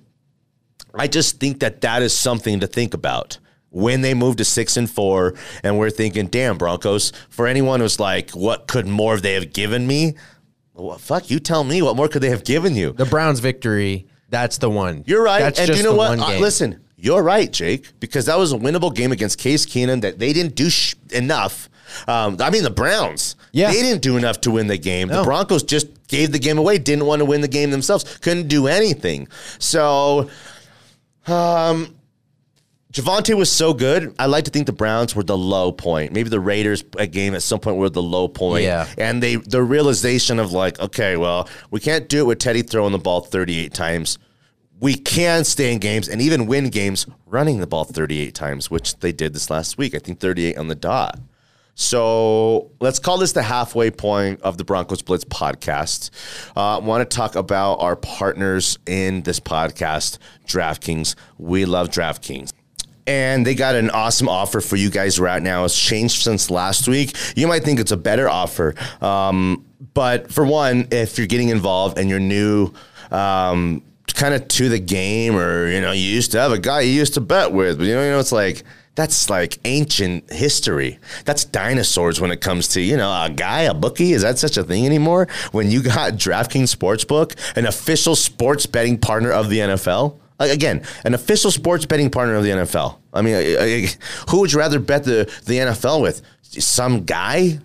I 0.93 1.07
just 1.07 1.39
think 1.39 1.61
that 1.61 1.79
that 1.81 2.01
is 2.01 2.11
something 2.17 2.59
to 2.59 2.67
think 2.67 2.93
about 2.93 3.37
when 3.69 4.01
they 4.01 4.13
move 4.13 4.35
to 4.37 4.45
six 4.45 4.75
and 4.75 4.89
four, 4.89 5.35
and 5.63 5.77
we're 5.77 5.89
thinking, 5.89 6.27
damn 6.27 6.57
Broncos. 6.57 7.13
For 7.29 7.47
anyone 7.47 7.79
who's 7.79 7.99
like, 7.99 8.31
what 8.31 8.67
could 8.67 8.87
more 8.87 9.17
they 9.19 9.33
have 9.35 9.53
given 9.53 9.87
me? 9.87 10.15
Well, 10.73 10.97
fuck, 10.97 11.29
you 11.31 11.39
tell 11.39 11.63
me 11.63 11.81
what 11.81 11.95
more 11.95 12.07
could 12.09 12.21
they 12.23 12.29
have 12.29 12.43
given 12.43 12.75
you? 12.75 12.91
The 12.91 13.05
Browns 13.05 13.39
victory, 13.39 14.07
that's 14.29 14.57
the 14.57 14.69
one. 14.69 15.03
You're 15.07 15.23
right. 15.23 15.39
That's 15.39 15.59
and 15.59 15.67
just 15.67 15.77
you 15.77 15.83
know 15.83 15.95
what? 15.95 16.17
one 16.19 16.19
Uh, 16.19 16.39
listen, 16.39 16.81
you're 16.97 17.21
right, 17.21 17.51
Jake, 17.51 17.91
because 17.99 18.25
that 18.25 18.37
was 18.37 18.51
a 18.51 18.57
winnable 18.57 18.93
game 18.93 19.11
against 19.11 19.39
Case 19.39 19.65
Keenum 19.65 20.01
that 20.01 20.19
they 20.19 20.33
didn't 20.33 20.55
do 20.55 20.69
sh- 20.69 20.95
enough. 21.11 21.69
Um, 22.07 22.37
I 22.41 22.49
mean, 22.49 22.63
the 22.63 22.69
Browns. 22.71 23.35
Yeah. 23.51 23.71
They 23.71 23.81
didn't 23.81 24.01
do 24.01 24.17
enough 24.17 24.41
to 24.41 24.51
win 24.51 24.67
the 24.67 24.77
game. 24.77 25.07
The 25.07 25.23
Broncos 25.23 25.63
just 25.63 25.87
gave 26.07 26.31
the 26.31 26.39
game 26.39 26.57
away, 26.57 26.77
didn't 26.79 27.05
want 27.05 27.19
to 27.19 27.25
win 27.25 27.41
the 27.41 27.47
game 27.47 27.71
themselves, 27.71 28.17
couldn't 28.17 28.47
do 28.47 28.67
anything. 28.67 29.27
So, 29.59 30.29
um, 31.27 31.93
Javonte 32.91 33.35
was 33.35 33.51
so 33.51 33.73
good. 33.73 34.15
I 34.17 34.25
like 34.25 34.45
to 34.45 34.51
think 34.51 34.65
the 34.65 34.73
Browns 34.73 35.15
were 35.15 35.23
the 35.23 35.37
low 35.37 35.71
point. 35.71 36.13
Maybe 36.13 36.29
the 36.29 36.39
Raiders 36.39 36.83
a 36.97 37.05
game 37.05 37.35
at 37.35 37.43
some 37.43 37.59
point 37.59 37.77
were 37.77 37.89
the 37.89 38.01
low 38.01 38.27
point. 38.27 38.63
Yeah. 38.63 38.87
And 38.97 39.21
they 39.21 39.35
the 39.35 39.61
realization 39.61 40.39
of 40.39 40.51
like, 40.51 40.79
okay, 40.79 41.15
well, 41.15 41.47
we 41.69 41.79
can't 41.79 42.09
do 42.09 42.21
it 42.21 42.25
with 42.25 42.39
Teddy 42.39 42.63
throwing 42.63 42.93
the 42.93 42.97
ball 42.97 43.21
38 43.21 43.73
times. 43.73 44.17
We 44.79 44.95
can 44.95 45.43
stay 45.43 45.73
in 45.73 45.79
games 45.79 46.07
and 46.07 46.21
even 46.21 46.45
win 46.45 46.69
games 46.69 47.07
running 47.25 47.59
the 47.59 47.67
ball 47.67 47.83
38 47.83 48.35
times, 48.35 48.69
which 48.69 48.99
they 48.99 49.11
did 49.11 49.33
this 49.33 49.49
last 49.49 49.77
week. 49.77 49.95
I 49.95 49.99
think 49.99 50.19
38 50.19 50.57
on 50.57 50.67
the 50.67 50.75
dot. 50.75 51.19
So 51.79 52.71
let's 52.79 52.97
call 52.97 53.19
this 53.19 53.33
the 53.33 53.43
halfway 53.43 53.91
point 53.91 54.41
of 54.41 54.57
the 54.57 54.63
Broncos 54.63 55.03
Blitz 55.03 55.23
podcast. 55.23 56.09
Uh, 56.55 56.77
I 56.77 56.79
want 56.79 57.07
to 57.07 57.15
talk 57.15 57.35
about 57.35 57.75
our 57.75 57.95
partners 57.95 58.79
in 58.87 59.21
this 59.21 59.39
podcast, 59.39 60.17
DraftKings. 60.47 61.13
We 61.37 61.65
love 61.65 61.89
DraftKings. 61.89 62.51
And 63.05 63.45
they 63.45 63.53
got 63.53 63.75
an 63.75 63.91
awesome 63.91 64.27
offer 64.27 64.59
for 64.59 64.75
you 64.75 64.89
guys 64.89 65.19
right 65.19 65.41
now. 65.41 65.65
It's 65.65 65.79
changed 65.79 66.23
since 66.23 66.49
last 66.49 66.87
week. 66.87 67.15
You 67.35 67.47
might 67.47 67.63
think 67.63 67.79
it's 67.79 67.91
a 67.91 67.97
better 67.97 68.27
offer. 68.27 68.73
Um, 68.99 69.63
but 69.93 70.31
for 70.33 70.45
one, 70.45 70.87
if 70.89 71.19
you're 71.19 71.27
getting 71.27 71.49
involved 71.49 71.99
and 71.99 72.09
you're 72.09 72.19
new, 72.19 72.73
um, 73.11 73.83
kind 74.15 74.33
of 74.33 74.47
to 74.47 74.69
the 74.69 74.79
game, 74.79 75.35
or 75.35 75.67
you 75.67 75.81
know, 75.81 75.91
you 75.91 76.03
used 76.03 76.31
to 76.33 76.39
have 76.39 76.51
a 76.51 76.59
guy 76.59 76.81
you 76.81 76.91
used 76.91 77.13
to 77.15 77.21
bet 77.21 77.51
with, 77.51 77.77
but 77.77 77.85
you 77.85 77.93
know, 77.93 78.03
you 78.03 78.11
know, 78.11 78.19
it's 78.19 78.31
like 78.31 78.63
that's 78.97 79.29
like 79.29 79.59
ancient 79.63 80.29
history. 80.33 80.97
That's 81.23 81.45
dinosaurs 81.45 82.19
when 82.19 82.31
it 82.31 82.41
comes 82.41 82.67
to, 82.69 82.81
you 82.81 82.97
know, 82.97 83.09
a 83.09 83.29
guy, 83.29 83.61
a 83.61 83.73
bookie. 83.73 84.11
Is 84.13 84.23
that 84.23 84.39
such 84.39 84.57
a 84.57 84.63
thing 84.63 84.87
anymore? 84.87 85.27
When 85.51 85.69
you 85.69 85.83
got 85.83 86.13
DraftKings 86.13 86.75
Sportsbook, 86.75 87.37
an 87.55 87.67
official 87.67 88.15
sports 88.15 88.65
betting 88.65 88.97
partner 88.97 89.31
of 89.31 89.49
the 89.49 89.59
NFL. 89.59 90.17
Again, 90.39 90.83
an 91.03 91.13
official 91.13 91.51
sports 91.51 91.85
betting 91.85 92.09
partner 92.09 92.35
of 92.35 92.43
the 92.43 92.49
NFL. 92.49 92.97
I 93.13 93.21
mean, 93.21 93.87
who 94.29 94.39
would 94.39 94.51
you 94.51 94.59
rather 94.59 94.79
bet 94.79 95.03
the, 95.03 95.31
the 95.45 95.59
NFL 95.59 96.01
with? 96.01 96.23
Some 96.41 97.05
guy? 97.05 97.59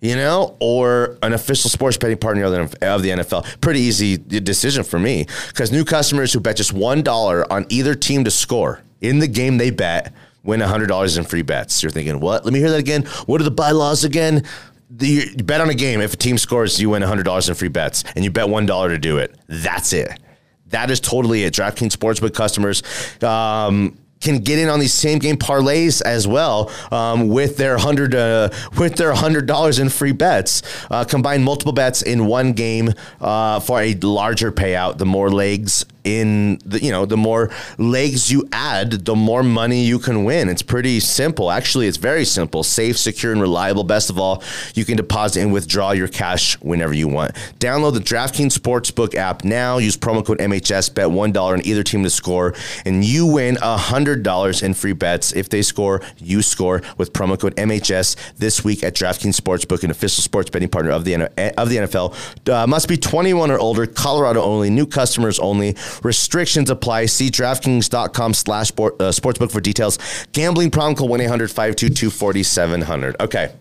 You 0.00 0.16
know, 0.16 0.56
or 0.60 1.18
an 1.22 1.32
official 1.32 1.68
sports 1.70 1.96
betting 1.96 2.16
partner 2.16 2.44
of 2.44 2.52
the, 2.52 3.10
NFL. 3.10 3.60
Pretty 3.60 3.80
easy 3.80 4.16
decision 4.16 4.82
for 4.82 4.98
me 4.98 5.26
because 5.48 5.72
new 5.72 5.84
customers 5.84 6.32
who 6.32 6.40
bet 6.40 6.56
just 6.56 6.72
one 6.72 7.02
dollar 7.02 7.50
on 7.52 7.66
either 7.68 7.94
team 7.94 8.24
to 8.24 8.30
score 8.30 8.82
in 9.00 9.18
the 9.18 9.28
game 9.28 9.58
they 9.58 9.70
bet 9.70 10.12
win 10.42 10.60
hundred 10.60 10.86
dollars 10.86 11.18
in 11.18 11.24
free 11.24 11.42
bets. 11.42 11.82
You're 11.82 11.90
thinking, 11.90 12.20
what? 12.20 12.44
Let 12.44 12.54
me 12.54 12.60
hear 12.60 12.70
that 12.70 12.80
again. 12.80 13.04
What 13.26 13.40
are 13.40 13.44
the 13.44 13.50
bylaws 13.50 14.04
again? 14.04 14.44
The, 14.90 15.32
you 15.36 15.44
bet 15.44 15.60
on 15.60 15.70
a 15.70 15.74
game. 15.74 16.00
If 16.00 16.14
a 16.14 16.16
team 16.16 16.38
scores, 16.38 16.80
you 16.80 16.90
win 16.90 17.02
hundred 17.02 17.24
dollars 17.24 17.48
in 17.48 17.54
free 17.54 17.68
bets, 17.68 18.04
and 18.16 18.24
you 18.24 18.30
bet 18.30 18.48
one 18.48 18.66
dollar 18.66 18.88
to 18.88 18.98
do 18.98 19.18
it. 19.18 19.38
That's 19.46 19.92
it. 19.92 20.18
That 20.66 20.90
is 20.90 21.00
totally 21.00 21.42
it. 21.44 21.52
DraftKings 21.54 21.96
Sportsbook 21.96 22.32
customers 22.32 22.82
um, 23.22 23.98
can 24.20 24.38
get 24.38 24.58
in 24.58 24.68
on 24.68 24.80
these 24.80 24.94
same 24.94 25.18
game 25.18 25.36
parlays 25.36 26.02
as 26.02 26.26
well 26.26 26.70
um, 26.90 27.28
with 27.28 27.56
their 27.56 27.78
hundred 27.78 28.14
uh, 28.14 28.50
with 28.78 28.96
their 28.96 29.14
hundred 29.14 29.46
dollars 29.46 29.78
in 29.78 29.88
free 29.88 30.12
bets. 30.12 30.62
Uh, 30.90 31.04
combine 31.04 31.42
multiple 31.42 31.72
bets 31.72 32.02
in 32.02 32.26
one 32.26 32.52
game 32.52 32.92
uh, 33.20 33.60
for 33.60 33.80
a 33.80 33.94
larger 33.94 34.52
payout. 34.52 34.98
The 34.98 35.06
more 35.06 35.30
legs 35.30 35.84
in 36.04 36.58
the 36.64 36.82
you 36.82 36.90
know 36.90 37.06
the 37.06 37.16
more 37.16 37.50
legs 37.78 38.30
you 38.30 38.48
add, 38.52 38.90
the 39.04 39.14
more 39.14 39.42
money 39.42 39.84
you 39.84 39.98
can 39.98 40.24
win. 40.24 40.48
It's 40.48 40.62
pretty 40.62 41.00
simple. 41.00 41.50
Actually, 41.50 41.86
it's 41.86 41.96
very 41.96 42.24
simple, 42.24 42.62
safe, 42.62 42.98
secure, 42.98 43.32
and 43.32 43.40
reliable. 43.40 43.84
Best 43.84 44.10
of 44.10 44.18
all, 44.18 44.42
you 44.74 44.84
can 44.84 44.96
deposit 44.96 45.42
and 45.42 45.52
withdraw 45.52 45.92
your 45.92 46.08
cash 46.08 46.58
whenever 46.60 46.94
you 46.94 47.08
want. 47.08 47.34
Download 47.58 47.94
the 47.94 48.00
DraftKings 48.00 48.56
Sportsbook 48.56 49.14
app 49.14 49.44
now. 49.44 49.78
Use 49.78 49.96
promo 49.96 50.24
code 50.24 50.38
MHS. 50.38 50.94
Bet 50.94 51.10
one 51.10 51.32
dollar 51.32 51.54
on 51.54 51.66
either 51.66 51.82
team 51.82 52.02
to 52.02 52.10
score, 52.10 52.54
and 52.84 53.04
you 53.04 53.26
win 53.26 53.56
hundred 53.56 54.22
dollars 54.22 54.62
in 54.62 54.74
free 54.74 54.92
bets 54.92 55.32
if 55.32 55.48
they 55.48 55.62
score. 55.62 56.02
You 56.18 56.42
score 56.42 56.82
with 56.96 57.12
promo 57.12 57.38
code 57.38 57.56
MHS 57.56 58.16
this 58.36 58.64
week 58.64 58.82
at 58.82 58.94
DraftKings 58.94 59.38
Sportsbook, 59.38 59.84
an 59.84 59.90
official 59.90 60.22
sports 60.22 60.50
betting 60.50 60.68
partner 60.68 60.90
of 60.90 61.04
the 61.04 61.14
of 61.58 61.68
the 61.68 61.76
NFL. 61.76 62.48
Uh, 62.48 62.66
must 62.66 62.88
be 62.88 62.96
21 62.96 63.50
or 63.50 63.58
older. 63.58 63.86
Colorado 63.86 64.42
only. 64.42 64.70
New 64.70 64.86
customers 64.86 65.38
only. 65.38 65.76
Restrictions 66.02 66.70
apply. 66.70 67.06
See 67.06 67.28
DraftKings.com 67.30 68.34
slash 68.34 68.70
uh, 68.70 68.72
sportsbook 69.12 69.50
for 69.50 69.60
details. 69.60 69.98
Gambling 70.32 70.70
problem, 70.70 70.94
call 70.96 71.08
1 71.08 71.20
800 71.20 71.50
522 71.50 72.10
4700. 72.10 73.16
Okay. 73.20 73.52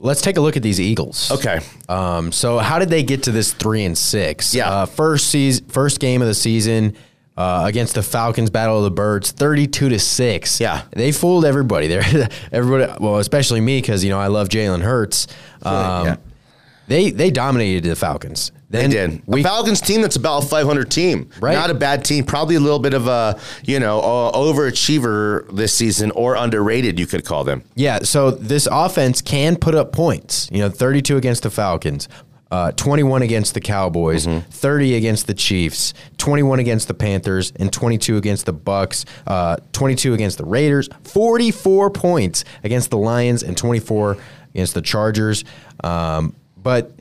Let's 0.00 0.20
take 0.20 0.36
a 0.36 0.40
look 0.40 0.56
at 0.56 0.62
these 0.62 0.80
Eagles. 0.80 1.30
Okay. 1.30 1.60
Um, 1.88 2.30
so 2.32 2.58
how 2.58 2.78
did 2.78 2.90
they 2.90 3.02
get 3.02 3.22
to 3.24 3.32
this 3.32 3.52
three 3.52 3.84
and 3.84 3.96
six? 3.96 4.54
Yeah. 4.54 4.68
Uh, 4.68 4.86
first 4.86 5.28
season, 5.28 5.64
first 5.68 5.98
game 6.00 6.20
of 6.20 6.28
the 6.28 6.34
season 6.34 6.94
uh, 7.38 7.62
against 7.66 7.94
the 7.94 8.02
Falcons, 8.02 8.50
Battle 8.50 8.78
of 8.78 8.84
the 8.84 8.90
Birds, 8.90 9.30
thirty-two 9.30 9.88
to 9.88 9.98
six. 9.98 10.60
Yeah. 10.60 10.82
they 10.90 11.10
fooled 11.10 11.44
everybody. 11.46 11.88
There, 11.94 12.28
everybody. 12.52 12.92
Well, 13.02 13.16
especially 13.18 13.60
me 13.62 13.80
because 13.80 14.04
you 14.04 14.10
know 14.10 14.18
I 14.18 14.26
love 14.26 14.48
Jalen 14.48 14.82
Hurts. 14.82 15.26
Um, 15.62 16.06
Yeah. 16.06 16.16
They 16.86 17.10
they 17.10 17.30
dominated 17.30 17.84
the 17.88 17.96
Falcons. 17.96 18.52
They 18.74 18.88
did. 18.88 19.22
We, 19.26 19.40
a 19.40 19.44
Falcons 19.44 19.80
team 19.80 20.02
that's 20.02 20.16
about 20.16 20.44
a 20.44 20.46
500 20.46 20.90
team. 20.90 21.30
Right. 21.40 21.54
Not 21.54 21.70
a 21.70 21.74
bad 21.74 22.04
team. 22.04 22.24
Probably 22.24 22.56
a 22.56 22.60
little 22.60 22.78
bit 22.78 22.94
of 22.94 23.06
a, 23.06 23.38
you 23.64 23.78
know, 23.80 24.00
uh, 24.00 24.32
overachiever 24.32 25.48
this 25.54 25.72
season 25.72 26.10
or 26.12 26.34
underrated, 26.34 26.98
you 26.98 27.06
could 27.06 27.24
call 27.24 27.44
them. 27.44 27.62
Yeah, 27.74 28.00
so 28.00 28.30
this 28.30 28.68
offense 28.70 29.22
can 29.22 29.56
put 29.56 29.74
up 29.74 29.92
points. 29.92 30.48
You 30.50 30.58
know, 30.60 30.70
32 30.70 31.16
against 31.16 31.44
the 31.44 31.50
Falcons, 31.50 32.08
uh, 32.50 32.72
21 32.72 33.22
against 33.22 33.54
the 33.54 33.60
Cowboys, 33.60 34.26
30 34.26 34.94
against 34.94 35.26
the 35.26 35.34
Chiefs, 35.34 35.94
21 36.18 36.58
against 36.58 36.88
the 36.88 36.94
Panthers, 36.94 37.52
and 37.56 37.72
22 37.72 38.16
against 38.16 38.46
the 38.46 38.52
Bucks, 38.52 39.04
uh, 39.26 39.56
22 39.72 40.14
against 40.14 40.38
the 40.38 40.44
Raiders, 40.44 40.88
44 41.04 41.90
points 41.90 42.44
against 42.62 42.90
the 42.90 42.98
Lions, 42.98 43.42
and 43.42 43.56
24 43.56 44.16
against 44.54 44.74
the 44.74 44.82
Chargers. 44.82 45.44
Um, 45.82 46.34
but 46.56 46.92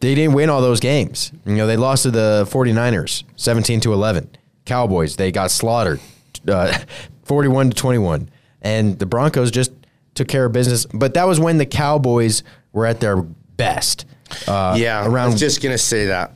they 0.00 0.14
didn't 0.14 0.34
win 0.34 0.50
all 0.50 0.60
those 0.60 0.80
games. 0.80 1.32
You 1.44 1.56
know, 1.56 1.66
they 1.66 1.76
lost 1.76 2.04
to 2.04 2.10
the 2.10 2.46
49ers, 2.50 3.24
17 3.36 3.80
to 3.80 3.92
11. 3.92 4.30
Cowboys, 4.64 5.16
they 5.16 5.30
got 5.30 5.50
slaughtered, 5.50 6.00
uh, 6.48 6.78
41 7.24 7.70
to 7.70 7.76
21. 7.76 8.30
And 8.62 8.98
the 8.98 9.06
Broncos 9.06 9.50
just 9.50 9.72
took 10.14 10.28
care 10.28 10.46
of 10.46 10.52
business. 10.52 10.86
But 10.86 11.14
that 11.14 11.24
was 11.24 11.38
when 11.38 11.58
the 11.58 11.66
Cowboys 11.66 12.42
were 12.72 12.86
at 12.86 13.00
their 13.00 13.22
best. 13.22 14.06
Uh, 14.46 14.76
yeah. 14.78 15.02
I 15.02 15.06
around 15.06 15.32
was 15.32 15.40
just 15.40 15.62
going 15.62 15.72
to 15.74 15.78
say 15.78 16.06
that. 16.06 16.34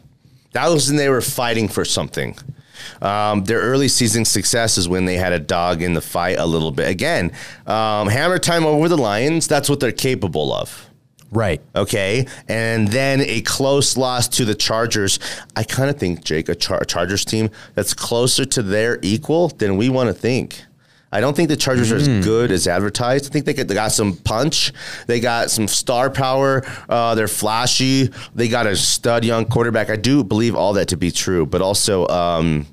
That 0.52 0.68
was 0.68 0.88
when 0.88 0.96
they 0.96 1.08
were 1.08 1.20
fighting 1.20 1.68
for 1.68 1.84
something. 1.84 2.36
Um, 3.00 3.44
their 3.44 3.60
early 3.60 3.88
season 3.88 4.24
success 4.24 4.78
is 4.78 4.88
when 4.88 5.04
they 5.04 5.16
had 5.16 5.32
a 5.32 5.38
dog 5.38 5.82
in 5.82 5.94
the 5.94 6.00
fight 6.00 6.38
a 6.38 6.46
little 6.46 6.70
bit. 6.70 6.88
Again, 6.88 7.32
um, 7.66 8.08
hammer 8.08 8.38
time 8.38 8.64
over 8.64 8.88
the 8.88 8.96
Lions. 8.96 9.48
That's 9.48 9.68
what 9.68 9.80
they're 9.80 9.92
capable 9.92 10.52
of. 10.52 10.83
Right. 11.34 11.60
Okay. 11.74 12.26
And 12.48 12.86
then 12.88 13.20
a 13.20 13.40
close 13.42 13.96
loss 13.96 14.28
to 14.28 14.44
the 14.44 14.54
Chargers. 14.54 15.18
I 15.56 15.64
kind 15.64 15.90
of 15.90 15.98
think, 15.98 16.24
Jake, 16.24 16.48
a, 16.48 16.54
Char- 16.54 16.84
Chargers 16.84 17.24
team 17.24 17.50
that's 17.74 17.92
closer 17.92 18.44
to 18.44 18.62
their 18.62 19.00
equal 19.02 19.48
than 19.48 19.76
we 19.76 19.88
want 19.88 20.08
to 20.08 20.14
think. 20.14 20.62
I 21.10 21.20
don't 21.20 21.36
think 21.36 21.48
the 21.48 21.56
Chargers 21.56 21.92
are 21.92 21.96
as 21.96 22.08
good 22.24 22.50
as 22.50 22.66
advertised. 22.66 23.26
I 23.26 23.28
think 23.30 23.44
they, 23.44 23.54
get, 23.54 23.68
they 23.68 23.74
got 23.74 23.92
some 23.92 24.16
punch. 24.16 24.72
They 25.06 25.20
got 25.20 25.50
some 25.50 25.68
star 25.68 26.10
power. 26.10 26.64
Uh, 26.88 27.14
they're 27.14 27.28
flashy. 27.28 28.10
They 28.34 28.48
got 28.48 28.66
a 28.66 28.74
stud 28.74 29.24
young 29.24 29.44
quarterback. 29.44 29.90
I 29.90 29.96
do 29.96 30.24
believe 30.24 30.56
all 30.56 30.72
that 30.72 30.88
to 30.88 30.96
be 30.96 31.10
true, 31.10 31.46
but 31.46 31.62
also. 31.62 32.06
Um, 32.08 32.66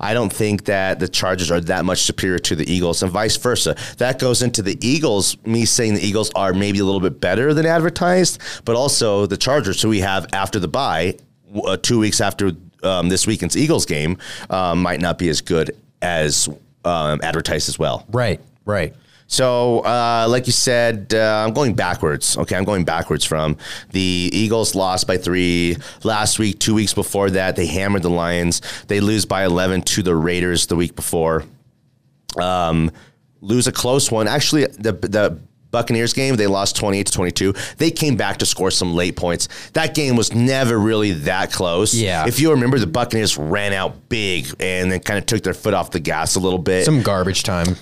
I 0.00 0.14
don't 0.14 0.32
think 0.32 0.64
that 0.64 0.98
the 0.98 1.08
Chargers 1.08 1.50
are 1.50 1.60
that 1.60 1.84
much 1.84 2.02
superior 2.02 2.38
to 2.40 2.56
the 2.56 2.70
Eagles 2.70 3.02
and 3.02 3.12
vice 3.12 3.36
versa. 3.36 3.76
That 3.98 4.18
goes 4.18 4.42
into 4.42 4.62
the 4.62 4.78
Eagles, 4.86 5.36
me 5.44 5.64
saying 5.64 5.94
the 5.94 6.06
Eagles 6.06 6.30
are 6.34 6.52
maybe 6.52 6.78
a 6.78 6.84
little 6.84 7.00
bit 7.00 7.20
better 7.20 7.52
than 7.54 7.66
advertised, 7.66 8.40
but 8.64 8.74
also 8.76 9.26
the 9.26 9.36
Chargers, 9.36 9.82
who 9.82 9.88
we 9.88 10.00
have 10.00 10.26
after 10.32 10.58
the 10.58 10.68
bye, 10.68 11.16
uh, 11.64 11.76
two 11.76 11.98
weeks 11.98 12.20
after 12.20 12.52
um, 12.82 13.08
this 13.08 13.26
weekend's 13.26 13.56
Eagles 13.56 13.84
game, 13.86 14.16
um, 14.48 14.80
might 14.82 15.00
not 15.00 15.18
be 15.18 15.28
as 15.28 15.40
good 15.40 15.76
as 16.00 16.48
um, 16.84 17.20
advertised 17.22 17.68
as 17.68 17.78
well. 17.78 18.06
Right. 18.10 18.40
Right. 18.64 18.94
So, 19.30 19.78
uh, 19.80 20.26
like 20.28 20.46
you 20.48 20.52
said, 20.52 21.14
uh, 21.14 21.44
I'm 21.46 21.54
going 21.54 21.74
backwards. 21.74 22.36
Okay, 22.36 22.56
I'm 22.56 22.64
going 22.64 22.84
backwards 22.84 23.24
from 23.24 23.56
the 23.90 24.28
Eagles 24.32 24.74
lost 24.74 25.06
by 25.06 25.18
three 25.18 25.76
last 26.02 26.40
week. 26.40 26.58
Two 26.58 26.74
weeks 26.74 26.92
before 26.92 27.30
that, 27.30 27.54
they 27.54 27.66
hammered 27.66 28.02
the 28.02 28.10
Lions. 28.10 28.60
They 28.88 29.00
lose 29.00 29.24
by 29.26 29.44
11 29.44 29.82
to 29.82 30.02
the 30.02 30.16
Raiders 30.16 30.66
the 30.66 30.74
week 30.74 30.96
before. 30.96 31.44
Um, 32.36 32.90
lose 33.40 33.68
a 33.68 33.72
close 33.72 34.10
one. 34.10 34.26
Actually, 34.26 34.66
the 34.66 34.92
the 34.92 35.38
Buccaneers 35.70 36.12
game, 36.12 36.34
they 36.34 36.48
lost 36.48 36.74
28 36.74 37.06
to 37.06 37.12
22. 37.12 37.54
They 37.76 37.92
came 37.92 38.16
back 38.16 38.38
to 38.38 38.46
score 38.46 38.72
some 38.72 38.96
late 38.96 39.14
points. 39.14 39.46
That 39.74 39.94
game 39.94 40.16
was 40.16 40.34
never 40.34 40.76
really 40.76 41.12
that 41.12 41.52
close. 41.52 41.94
Yeah. 41.94 42.26
If 42.26 42.40
you 42.40 42.50
remember, 42.50 42.80
the 42.80 42.88
Buccaneers 42.88 43.38
ran 43.38 43.72
out 43.72 44.08
big 44.08 44.52
and 44.58 44.90
then 44.90 44.98
kind 44.98 45.20
of 45.20 45.26
took 45.26 45.44
their 45.44 45.54
foot 45.54 45.72
off 45.72 45.92
the 45.92 46.00
gas 46.00 46.34
a 46.34 46.40
little 46.40 46.58
bit. 46.58 46.84
Some 46.84 47.02
garbage 47.02 47.44
time. 47.44 47.76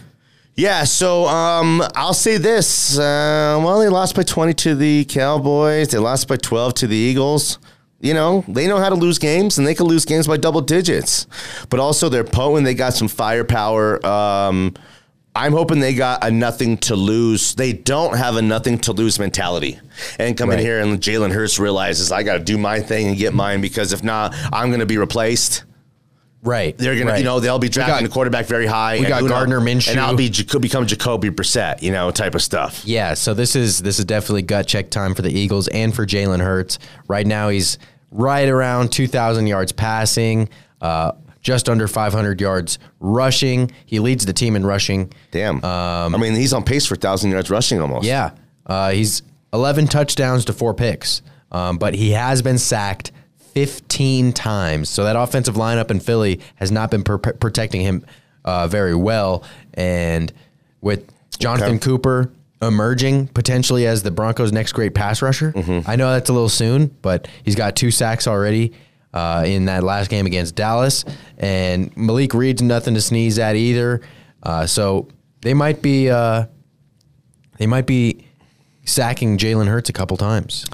Yeah, 0.59 0.83
so 0.83 1.25
um, 1.29 1.85
I'll 1.95 2.13
say 2.13 2.37
this. 2.37 2.99
Uh, 2.99 3.61
well, 3.63 3.79
they 3.79 3.89
lost 3.89 4.17
by 4.17 4.25
20 4.25 4.55
to 4.55 4.75
the 4.75 5.05
Cowboys. 5.05 5.91
They 5.91 5.99
lost 5.99 6.27
by 6.27 6.37
12 6.37 6.75
to 6.75 6.89
the 6.89 6.97
Eagles. 6.97 7.61
You 8.01 8.13
know, 8.13 8.45
they 8.49 8.67
know 8.67 8.79
how 8.79 8.89
to 8.89 8.97
lose 8.97 9.21
games, 9.21 9.59
and 9.59 9.65
they 9.65 9.77
can 9.77 9.87
lose 9.87 10.05
games 10.05 10.27
by 10.27 10.37
double 10.37 10.61
digits. 10.61 11.29
But 11.71 11.79
also, 11.79 12.09
they're 12.09 12.25
potent. 12.25 12.65
They 12.65 12.75
got 12.75 12.93
some 12.95 13.07
firepower. 13.07 14.05
Um, 14.05 14.75
I'm 15.33 15.53
hoping 15.53 15.79
they 15.79 15.95
got 15.95 16.25
a 16.25 16.31
nothing 16.33 16.77
to 16.79 16.97
lose. 16.97 17.55
They 17.55 17.73
don't 17.73 18.17
have 18.17 18.35
a 18.35 18.43
nothing 18.43 18.79
to 18.81 18.93
lose 18.93 19.21
mentality. 19.21 19.79
And 20.19 20.37
come 20.37 20.51
in 20.51 20.59
here 20.59 20.81
and 20.81 20.99
Jalen 21.01 21.31
Hurts 21.31 21.61
realizes 21.61 22.11
I 22.11 22.25
got 22.25 22.33
to 22.33 22.41
do 22.41 22.59
my 22.59 22.81
thing 22.81 23.07
and 23.07 23.17
get 23.17 23.33
mine 23.33 23.61
because 23.61 23.93
if 23.93 24.03
not, 24.03 24.35
I'm 24.53 24.71
going 24.71 24.81
to 24.81 24.87
be 24.87 24.99
replaced. 24.99 25.63
Right. 26.49 26.77
They're 26.79 26.97
gonna, 26.99 27.11
right. 27.13 27.19
you 27.19 27.25
know, 27.25 27.41
they'll 27.41 27.59
be 27.59 27.69
drafting 27.69 27.97
got- 27.97 28.03
the 28.05 28.09
quarterback 28.09 28.47
very 28.47 28.67
high. 28.67 28.95
we 28.95 29.01
and 29.01 29.09
got 29.09 29.21
knows- 29.23 29.31
Gardner 29.31 29.61
Minshew. 29.61 29.91
and 29.91 30.01
I'll 30.01 30.17
be 30.17 30.31
could 30.31 30.63
become 30.63 30.87
Jacoby 30.87 31.29
Brissett, 31.31 31.83
you 31.83 31.93
know, 31.93 32.11
type 32.11 32.35
of 32.35 32.43
stuff. 32.43 32.83
Yeah, 32.87 33.15
so 33.15 33.35
this 33.35 33.55
is 33.55 33.81
this 33.81 33.99
is 33.99 34.05
definitely 34.07 34.43
gut 34.43 34.67
check 34.67 34.91
time 34.91 35.15
for 35.15 35.23
the 35.23 35.31
Eagles 35.31 35.69
and 35.69 35.95
for 35.95 36.07
Jalen 36.07 36.41
Hurts. 36.41 36.79
Right 37.07 37.27
now, 37.27 37.51
he's 37.51 37.79
right 38.11 38.49
around 38.49 38.91
2,000 38.91 39.47
yards 39.47 39.73
passing, 39.73 40.49
uh, 40.81 41.13
just 41.43 41.69
under 41.69 41.87
500 41.87 42.41
yards 42.41 42.79
rushing. 42.99 43.71
He 43.85 43.99
leads 43.99 44.25
the 44.25 44.33
team 44.33 44.57
in 44.57 44.65
rushing. 44.65 45.13
Damn. 45.31 45.63
I 45.63 46.09
mean, 46.17 46.35
he's 46.35 46.55
on 46.55 46.65
pace 46.65 46.87
for 46.87 46.97
thousand 46.97 47.31
yards 47.31 47.51
rushing 47.51 47.81
almost. 47.81 48.07
Yeah, 48.07 48.31
uh, 48.67 48.91
he's 48.91 49.23
11 49.53 49.87
touchdowns 49.89 50.47
to 50.47 50.53
four 50.55 50.73
picks, 50.73 51.21
um, 51.53 51.77
but 51.79 51.95
he 51.95 52.13
has 52.13 52.41
been 52.41 52.59
sacked 52.59 53.13
15 53.67 54.33
times. 54.33 54.89
So 54.89 55.05
that 55.05 55.17
offensive 55.17 55.57
lineup 55.57 55.91
in 55.91 55.99
Philly 56.01 56.41
has 56.57 56.71
not 56.71 56.91
been 56.91 57.03
per- 57.03 57.19
protecting 57.19 57.81
him 57.81 58.05
uh, 58.45 58.69
very 58.69 58.95
well. 58.95 59.43
And 59.75 60.33
with 60.81 61.11
Jonathan 61.39 61.77
Okay. 61.77 61.79
Cooper 61.81 62.31
emerging 62.63 63.29
potentially 63.29 63.87
as 63.87 64.03
the 64.03 64.11
Broncos' 64.11 64.53
next 64.53 64.73
great 64.73 64.95
pass 64.95 65.23
rusher, 65.23 65.53
I 65.87 65.97
know 65.97 66.13
that's 66.13 66.31
a 66.31 66.33
little 66.33 66.49
soon, 66.49 66.87
but 67.03 67.27
he's 67.45 67.55
got 67.57 67.75
two 67.77 67.91
sacks 67.91 68.27
already. 68.27 68.73
Uh, 69.15 69.43
in 69.47 69.65
that 69.65 69.83
last 69.83 70.11
game 70.11 70.27
against 70.27 70.55
Dallas, 70.55 71.03
and 71.39 71.97
Malik 71.97 72.35
Reed's 72.35 72.61
nothing 72.61 72.93
to 72.93 73.01
sneeze 73.01 73.39
at 73.39 73.57
either. 73.57 74.03
Uh, 74.43 74.67
so 74.67 75.09
they 75.41 75.55
might 75.55 75.81
be 75.81 76.11
uh, 76.11 76.45
they 77.59 77.67
might 77.67 77.87
be 77.87 78.27
sacking 78.85 79.39
Jalen 79.39 79.67
Hurts 79.67 79.89
a 79.89 79.95
couple 79.95 80.19
times. 80.19 80.67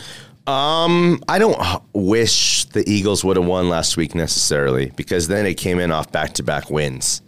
I 0.46 1.38
don't 1.38 1.82
wish 1.94 2.66
the 2.66 2.88
Eagles 2.88 3.24
would 3.24 3.36
have 3.36 3.46
won 3.46 3.68
last 3.68 3.96
week 3.96 4.14
necessarily 4.14 4.90
because 4.96 5.28
then 5.28 5.44
they 5.44 5.54
came 5.54 5.78
in 5.78 5.90
off 5.90 6.12
back 6.12 6.34
to 6.34 6.42
back 6.42 6.70
wins, 6.70 7.22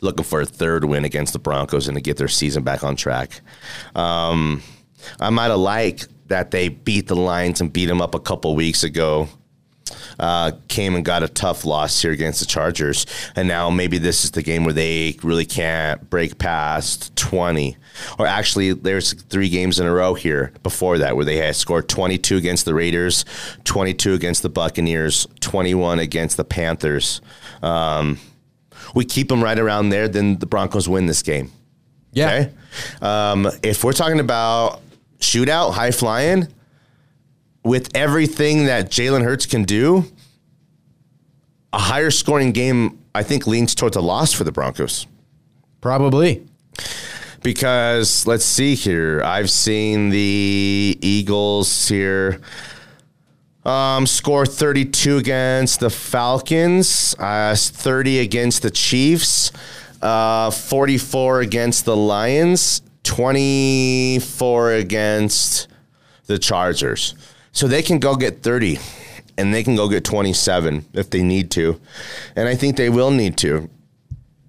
looking 0.00 0.24
for 0.24 0.40
a 0.40 0.46
third 0.46 0.84
win 0.84 1.04
against 1.04 1.32
the 1.32 1.38
Broncos 1.38 1.86
and 1.88 1.96
to 1.96 2.00
get 2.00 2.16
their 2.16 2.28
season 2.28 2.62
back 2.62 2.82
on 2.82 2.96
track. 2.96 3.40
Um, 3.94 4.62
I 5.20 5.30
might 5.30 5.48
have 5.48 5.58
liked 5.58 6.08
that 6.28 6.50
they 6.50 6.68
beat 6.68 7.06
the 7.06 7.14
Lions 7.14 7.60
and 7.60 7.72
beat 7.72 7.86
them 7.86 8.02
up 8.02 8.14
a 8.14 8.20
couple 8.20 8.54
weeks 8.56 8.82
ago. 8.82 9.28
Uh, 10.18 10.52
came 10.68 10.94
and 10.94 11.04
got 11.04 11.22
a 11.22 11.28
tough 11.28 11.64
loss 11.64 12.00
here 12.00 12.10
against 12.10 12.40
the 12.40 12.46
Chargers, 12.46 13.04
and 13.34 13.46
now 13.46 13.68
maybe 13.68 13.98
this 13.98 14.24
is 14.24 14.30
the 14.30 14.42
game 14.42 14.64
where 14.64 14.72
they 14.72 15.16
really 15.22 15.44
can't 15.44 16.08
break 16.08 16.38
past 16.38 17.14
twenty. 17.16 17.76
Or 18.18 18.26
actually, 18.26 18.72
there's 18.72 19.12
three 19.12 19.48
games 19.48 19.78
in 19.78 19.86
a 19.86 19.92
row 19.92 20.14
here 20.14 20.52
before 20.62 20.98
that 20.98 21.16
where 21.16 21.24
they 21.24 21.36
had 21.36 21.56
scored 21.56 21.88
twenty 21.88 22.18
two 22.18 22.36
against 22.36 22.64
the 22.64 22.74
Raiders, 22.74 23.24
twenty 23.64 23.92
two 23.92 24.14
against 24.14 24.42
the 24.42 24.48
Buccaneers, 24.48 25.26
twenty 25.40 25.74
one 25.74 25.98
against 25.98 26.36
the 26.36 26.44
Panthers. 26.44 27.20
Um, 27.62 28.18
we 28.94 29.04
keep 29.04 29.28
them 29.28 29.42
right 29.42 29.58
around 29.58 29.90
there, 29.90 30.08
then 30.08 30.38
the 30.38 30.46
Broncos 30.46 30.88
win 30.88 31.06
this 31.06 31.22
game. 31.22 31.50
Okay. 32.16 32.50
Um, 33.02 33.50
if 33.62 33.84
we're 33.84 33.92
talking 33.92 34.20
about 34.20 34.80
shootout, 35.18 35.74
high 35.74 35.90
flying, 35.90 36.48
with 37.66 37.90
everything 37.96 38.66
that 38.66 38.90
Jalen 38.90 39.24
Hurts 39.24 39.44
can 39.44 39.64
do, 39.64 40.04
a 41.72 41.78
higher 41.78 42.12
scoring 42.12 42.52
game, 42.52 43.02
I 43.14 43.24
think, 43.24 43.46
leans 43.46 43.74
towards 43.74 43.96
a 43.96 44.00
loss 44.00 44.32
for 44.32 44.44
the 44.44 44.52
Broncos. 44.52 45.06
Probably. 45.80 46.46
Because 47.42 48.26
let's 48.26 48.44
see 48.44 48.76
here. 48.76 49.20
I've 49.22 49.50
seen 49.50 50.10
the 50.10 50.96
Eagles 51.00 51.88
here 51.88 52.40
um, 53.64 54.06
score 54.06 54.46
32 54.46 55.18
against 55.18 55.80
the 55.80 55.90
Falcons, 55.90 57.16
uh, 57.18 57.56
30 57.56 58.20
against 58.20 58.62
the 58.62 58.70
Chiefs, 58.70 59.50
uh, 60.02 60.52
44 60.52 61.40
against 61.40 61.84
the 61.84 61.96
Lions, 61.96 62.80
24 63.02 64.72
against 64.72 65.66
the 66.26 66.38
Chargers. 66.38 67.16
So 67.56 67.66
they 67.66 67.80
can 67.80 68.00
go 68.00 68.16
get 68.16 68.42
30 68.42 68.78
and 69.38 69.54
they 69.54 69.64
can 69.64 69.76
go 69.76 69.88
get 69.88 70.04
27 70.04 70.84
if 70.92 71.08
they 71.08 71.22
need 71.22 71.50
to. 71.52 71.80
And 72.36 72.46
I 72.46 72.54
think 72.54 72.76
they 72.76 72.90
will 72.90 73.10
need 73.10 73.38
to. 73.38 73.70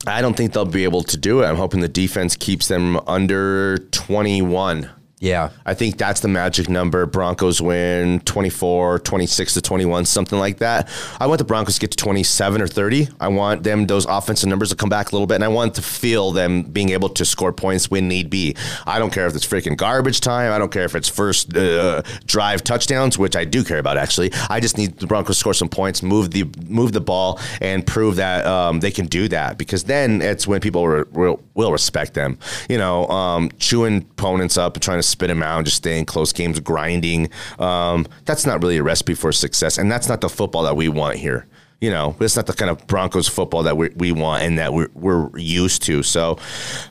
I 0.06 0.22
don't 0.22 0.36
think 0.36 0.52
they'll 0.52 0.66
be 0.66 0.84
able 0.84 1.04
to 1.04 1.16
do 1.16 1.42
it. 1.42 1.46
I'm 1.46 1.56
hoping 1.56 1.80
the 1.80 1.88
defense 1.88 2.36
keeps 2.36 2.68
them 2.68 2.98
under 3.08 3.78
21. 3.92 4.90
Yeah. 5.20 5.50
I 5.66 5.74
think 5.74 5.98
that's 5.98 6.20
the 6.20 6.28
magic 6.28 6.70
number. 6.70 7.08
Broncos 7.08 7.60
win 7.60 8.20
24, 8.20 9.00
26 9.00 9.56
to 9.56 9.62
21, 9.62 10.06
something 10.06 10.38
like 10.38 10.60
that. 10.60 10.88
I 11.20 11.26
want 11.26 11.40
the 11.40 11.44
Broncos 11.46 11.76
to 11.76 11.82
get 11.82 11.92
to 11.92 11.98
27 11.98 12.62
or 12.62 12.68
30. 12.68 13.10
I 13.20 13.28
want 13.30 13.64
them, 13.64 13.88
those 13.88 14.06
offensive 14.06 14.48
numbers 14.48 14.70
to 14.70 14.76
come 14.76 14.90
back 14.90 15.12
a 15.12 15.16
little 15.16 15.26
bit, 15.26 15.36
and 15.36 15.44
I 15.44 15.48
want 15.48 15.74
to 15.76 15.82
feel 15.82 16.32
them 16.32 16.62
being 16.62 16.90
able 16.90 17.10
to 17.10 17.26
score 17.26 17.52
points 17.52 17.90
when 17.90 18.08
need 18.08 18.30
be. 18.30 18.56
I 18.86 19.00
don't 19.00 19.12
care 19.12 19.26
if 19.26 19.36
it's 19.36 19.46
freaking 19.46 19.76
garbage 19.76 20.22
time. 20.22 20.52
I 20.52 20.60
don't 20.60 20.72
care 20.72 20.84
if 20.86 20.94
it's 20.94 21.10
first 21.10 21.56
uh, 21.58 22.04
drive 22.28 22.64
touchdowns, 22.64 23.18
which 23.18 23.36
I 23.36 23.44
do 23.44 23.64
care 23.64 23.80
about, 23.80 23.98
actually. 23.98 24.32
I 24.52 24.60
just 24.60 24.78
need 24.78 25.00
the 25.00 25.08
Broncos 25.08 25.38
to 25.38 25.40
score 25.40 25.54
some 25.56 25.70
points, 25.70 26.04
move 26.04 26.30
the 26.30 26.46
move 26.68 26.92
the 26.92 27.02
ball, 27.02 27.40
and 27.60 27.86
prove 27.86 28.18
that 28.18 28.46
um, 28.46 28.82
they 28.82 28.92
can 28.92 29.08
do 29.08 29.28
that 29.30 29.58
because 29.58 29.86
then 29.86 30.22
it's 30.22 30.48
when 30.48 30.62
people 30.62 30.88
re- 30.88 31.06
will, 31.12 31.42
will 31.56 31.72
respect 31.72 32.14
them. 32.14 32.38
You 32.70 32.78
know, 32.78 33.08
um, 33.08 33.50
chewing 33.58 33.98
opponents 33.98 34.58
up 34.58 34.76
and 34.76 34.84
trying 34.84 35.00
to 35.00 35.07
spit 35.08 35.28
them 35.28 35.44
out, 35.44 35.58
and 35.58 35.66
just 35.66 35.78
staying 35.78 36.06
close 36.06 36.34
games, 36.34 36.60
grinding. 36.60 37.30
Um, 37.60 38.08
that's 38.26 38.46
not 38.46 38.62
really 38.62 38.78
a 38.78 38.84
recipe 38.84 39.14
for 39.14 39.32
success, 39.32 39.78
and 39.78 39.92
that's 39.92 40.08
not 40.10 40.22
the 40.22 40.30
football 40.30 40.64
that 40.64 40.76
we 40.76 40.90
want 40.90 41.18
here. 41.18 41.48
You 41.80 41.92
know, 41.92 42.16
it's 42.20 42.36
not 42.36 42.48
the 42.48 42.54
kind 42.54 42.72
of 42.72 42.88
Broncos 42.88 43.28
football 43.28 43.64
that 43.64 43.78
we, 43.78 43.90
we 43.96 44.12
want 44.12 44.42
and 44.42 44.58
that 44.58 44.74
we're, 44.74 44.90
we're 44.96 45.38
used 45.38 45.84
to. 45.84 46.02
So, 46.02 46.40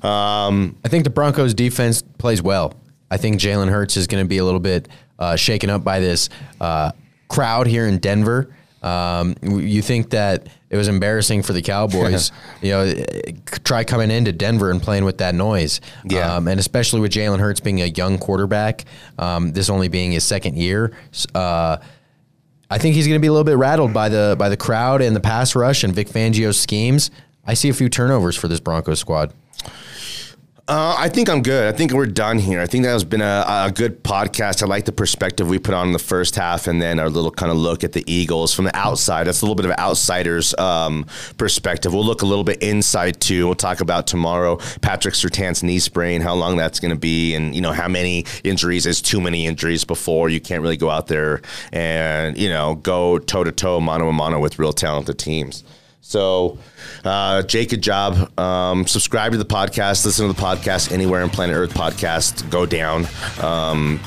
um, 0.02 0.76
I 0.84 0.88
think 0.88 1.02
the 1.02 1.10
Broncos 1.10 1.54
defense 1.54 2.02
plays 2.18 2.40
well. 2.40 2.72
I 3.10 3.16
think 3.16 3.40
Jalen 3.40 3.68
Hurts 3.68 3.96
is 3.96 4.06
going 4.06 4.22
to 4.22 4.28
be 4.28 4.38
a 4.38 4.44
little 4.44 4.60
bit 4.60 4.88
uh, 5.18 5.34
shaken 5.34 5.70
up 5.70 5.82
by 5.82 5.98
this 5.98 6.28
uh, 6.60 6.92
crowd 7.28 7.66
here 7.66 7.86
in 7.86 7.98
Denver. 7.98 8.54
Um, 8.82 9.34
you 9.42 9.82
think 9.82 10.10
that 10.10 10.48
it 10.70 10.76
was 10.76 10.88
embarrassing 10.88 11.42
for 11.42 11.52
the 11.52 11.62
Cowboys, 11.62 12.30
you 12.62 12.70
know, 12.70 12.92
try 13.64 13.84
coming 13.84 14.10
into 14.10 14.32
Denver 14.32 14.70
and 14.70 14.82
playing 14.82 15.04
with 15.04 15.18
that 15.18 15.34
noise. 15.34 15.80
Yeah. 16.04 16.36
Um, 16.36 16.48
and 16.48 16.60
especially 16.60 17.00
with 17.00 17.12
Jalen 17.12 17.40
Hurts 17.40 17.60
being 17.60 17.80
a 17.82 17.86
young 17.86 18.18
quarterback, 18.18 18.84
um, 19.18 19.52
this 19.52 19.70
only 19.70 19.88
being 19.88 20.12
his 20.12 20.24
second 20.24 20.56
year. 20.56 20.92
Uh, 21.34 21.78
I 22.68 22.78
think 22.78 22.94
he's 22.96 23.06
going 23.06 23.18
to 23.18 23.22
be 23.22 23.28
a 23.28 23.32
little 23.32 23.44
bit 23.44 23.56
rattled 23.56 23.92
by 23.92 24.08
the 24.08 24.34
by 24.38 24.48
the 24.48 24.56
crowd 24.56 25.00
and 25.00 25.14
the 25.14 25.20
pass 25.20 25.54
rush 25.54 25.84
and 25.84 25.94
Vic 25.94 26.08
Fangio's 26.08 26.58
schemes. 26.58 27.10
I 27.44 27.54
see 27.54 27.68
a 27.68 27.74
few 27.74 27.88
turnovers 27.88 28.36
for 28.36 28.48
this 28.48 28.58
Broncos 28.58 28.98
squad. 28.98 29.32
Uh, 30.68 30.96
I 30.98 31.08
think 31.08 31.30
I'm 31.30 31.42
good. 31.42 31.72
I 31.72 31.76
think 31.76 31.92
we're 31.92 32.06
done 32.06 32.40
here. 32.40 32.60
I 32.60 32.66
think 32.66 32.82
that 32.82 32.90
has 32.90 33.04
been 33.04 33.20
a, 33.20 33.44
a, 33.46 33.70
good 33.72 34.02
podcast. 34.02 34.64
I 34.64 34.66
like 34.66 34.84
the 34.84 34.90
perspective 34.90 35.48
we 35.48 35.60
put 35.60 35.74
on 35.74 35.86
in 35.86 35.92
the 35.92 36.00
first 36.00 36.34
half, 36.34 36.66
and 36.66 36.82
then 36.82 36.98
our 36.98 37.08
little 37.08 37.30
kind 37.30 37.52
of 37.52 37.56
look 37.56 37.84
at 37.84 37.92
the 37.92 38.02
Eagles 38.12 38.52
from 38.52 38.64
the 38.64 38.76
outside. 38.76 39.28
That's 39.28 39.42
a 39.42 39.44
little 39.44 39.54
bit 39.54 39.64
of 39.64 39.70
an 39.70 39.78
outsider's 39.78 40.58
um, 40.58 41.06
perspective. 41.38 41.94
We'll 41.94 42.04
look 42.04 42.22
a 42.22 42.26
little 42.26 42.42
bit 42.42 42.60
inside 42.64 43.20
too. 43.20 43.46
We'll 43.46 43.54
talk 43.54 43.80
about 43.80 44.08
tomorrow 44.08 44.56
Patrick 44.80 45.14
Surtain's 45.14 45.62
knee 45.62 45.78
sprain, 45.78 46.20
how 46.20 46.34
long 46.34 46.56
that's 46.56 46.80
going 46.80 46.92
to 46.92 46.98
be, 46.98 47.36
and 47.36 47.54
you 47.54 47.60
know 47.60 47.72
how 47.72 47.86
many 47.86 48.24
injuries 48.42 48.86
is 48.86 49.00
too 49.00 49.20
many 49.20 49.46
injuries 49.46 49.84
before 49.84 50.30
you 50.30 50.40
can't 50.40 50.62
really 50.62 50.76
go 50.76 50.90
out 50.90 51.06
there 51.06 51.42
and 51.70 52.36
you 52.36 52.48
know 52.48 52.74
go 52.74 53.20
toe 53.20 53.44
to 53.44 53.52
toe, 53.52 53.80
mano 53.80 54.08
a 54.08 54.12
mano 54.12 54.40
with 54.40 54.58
real 54.58 54.72
talented 54.72 55.16
teams. 55.16 55.62
So, 56.08 56.58
uh, 57.04 57.42
Jake, 57.42 57.70
good 57.70 57.82
job. 57.82 58.38
Um, 58.38 58.86
subscribe 58.86 59.32
to 59.32 59.38
the 59.38 59.44
podcast. 59.44 60.04
Listen 60.04 60.28
to 60.28 60.32
the 60.32 60.40
podcast 60.40 60.92
anywhere 60.92 61.20
in 61.22 61.30
Planet 61.30 61.56
Earth 61.56 61.74
podcast. 61.74 62.48
Go 62.48 62.64
down. 62.64 63.06
Um, 63.42 63.98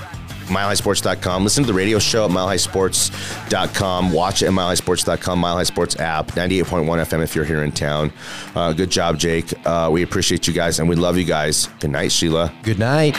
MileHighSports.com. 0.48 1.44
Listen 1.44 1.64
to 1.66 1.68
the 1.68 1.78
radio 1.78 2.00
show 2.00 2.24
at 2.26 2.32
MileHighSports.com. 2.32 4.14
Watch 4.14 4.42
it 4.42 4.48
at 4.48 4.54
MileHighSports.com, 4.54 5.40
Mile 5.40 5.58
High 5.58 5.64
Sports 5.64 6.00
app, 6.00 6.28
98.1 6.32 6.86
FM 6.86 7.22
if 7.22 7.36
you're 7.36 7.46
here 7.46 7.64
in 7.64 7.72
town. 7.72 8.12
Uh, 8.56 8.72
good 8.74 8.90
job, 8.90 9.20
Jake. 9.20 9.54
Uh, 9.66 9.90
we 9.92 10.02
appreciate 10.02 10.48
you 10.48 10.54
guys 10.54 10.80
and 10.80 10.88
we 10.88 10.96
love 10.96 11.18
you 11.18 11.26
guys. 11.26 11.68
Good 11.82 11.92
night, 11.92 12.14
Sheila. 12.14 12.54
Good 12.64 12.80
night. 12.80 13.16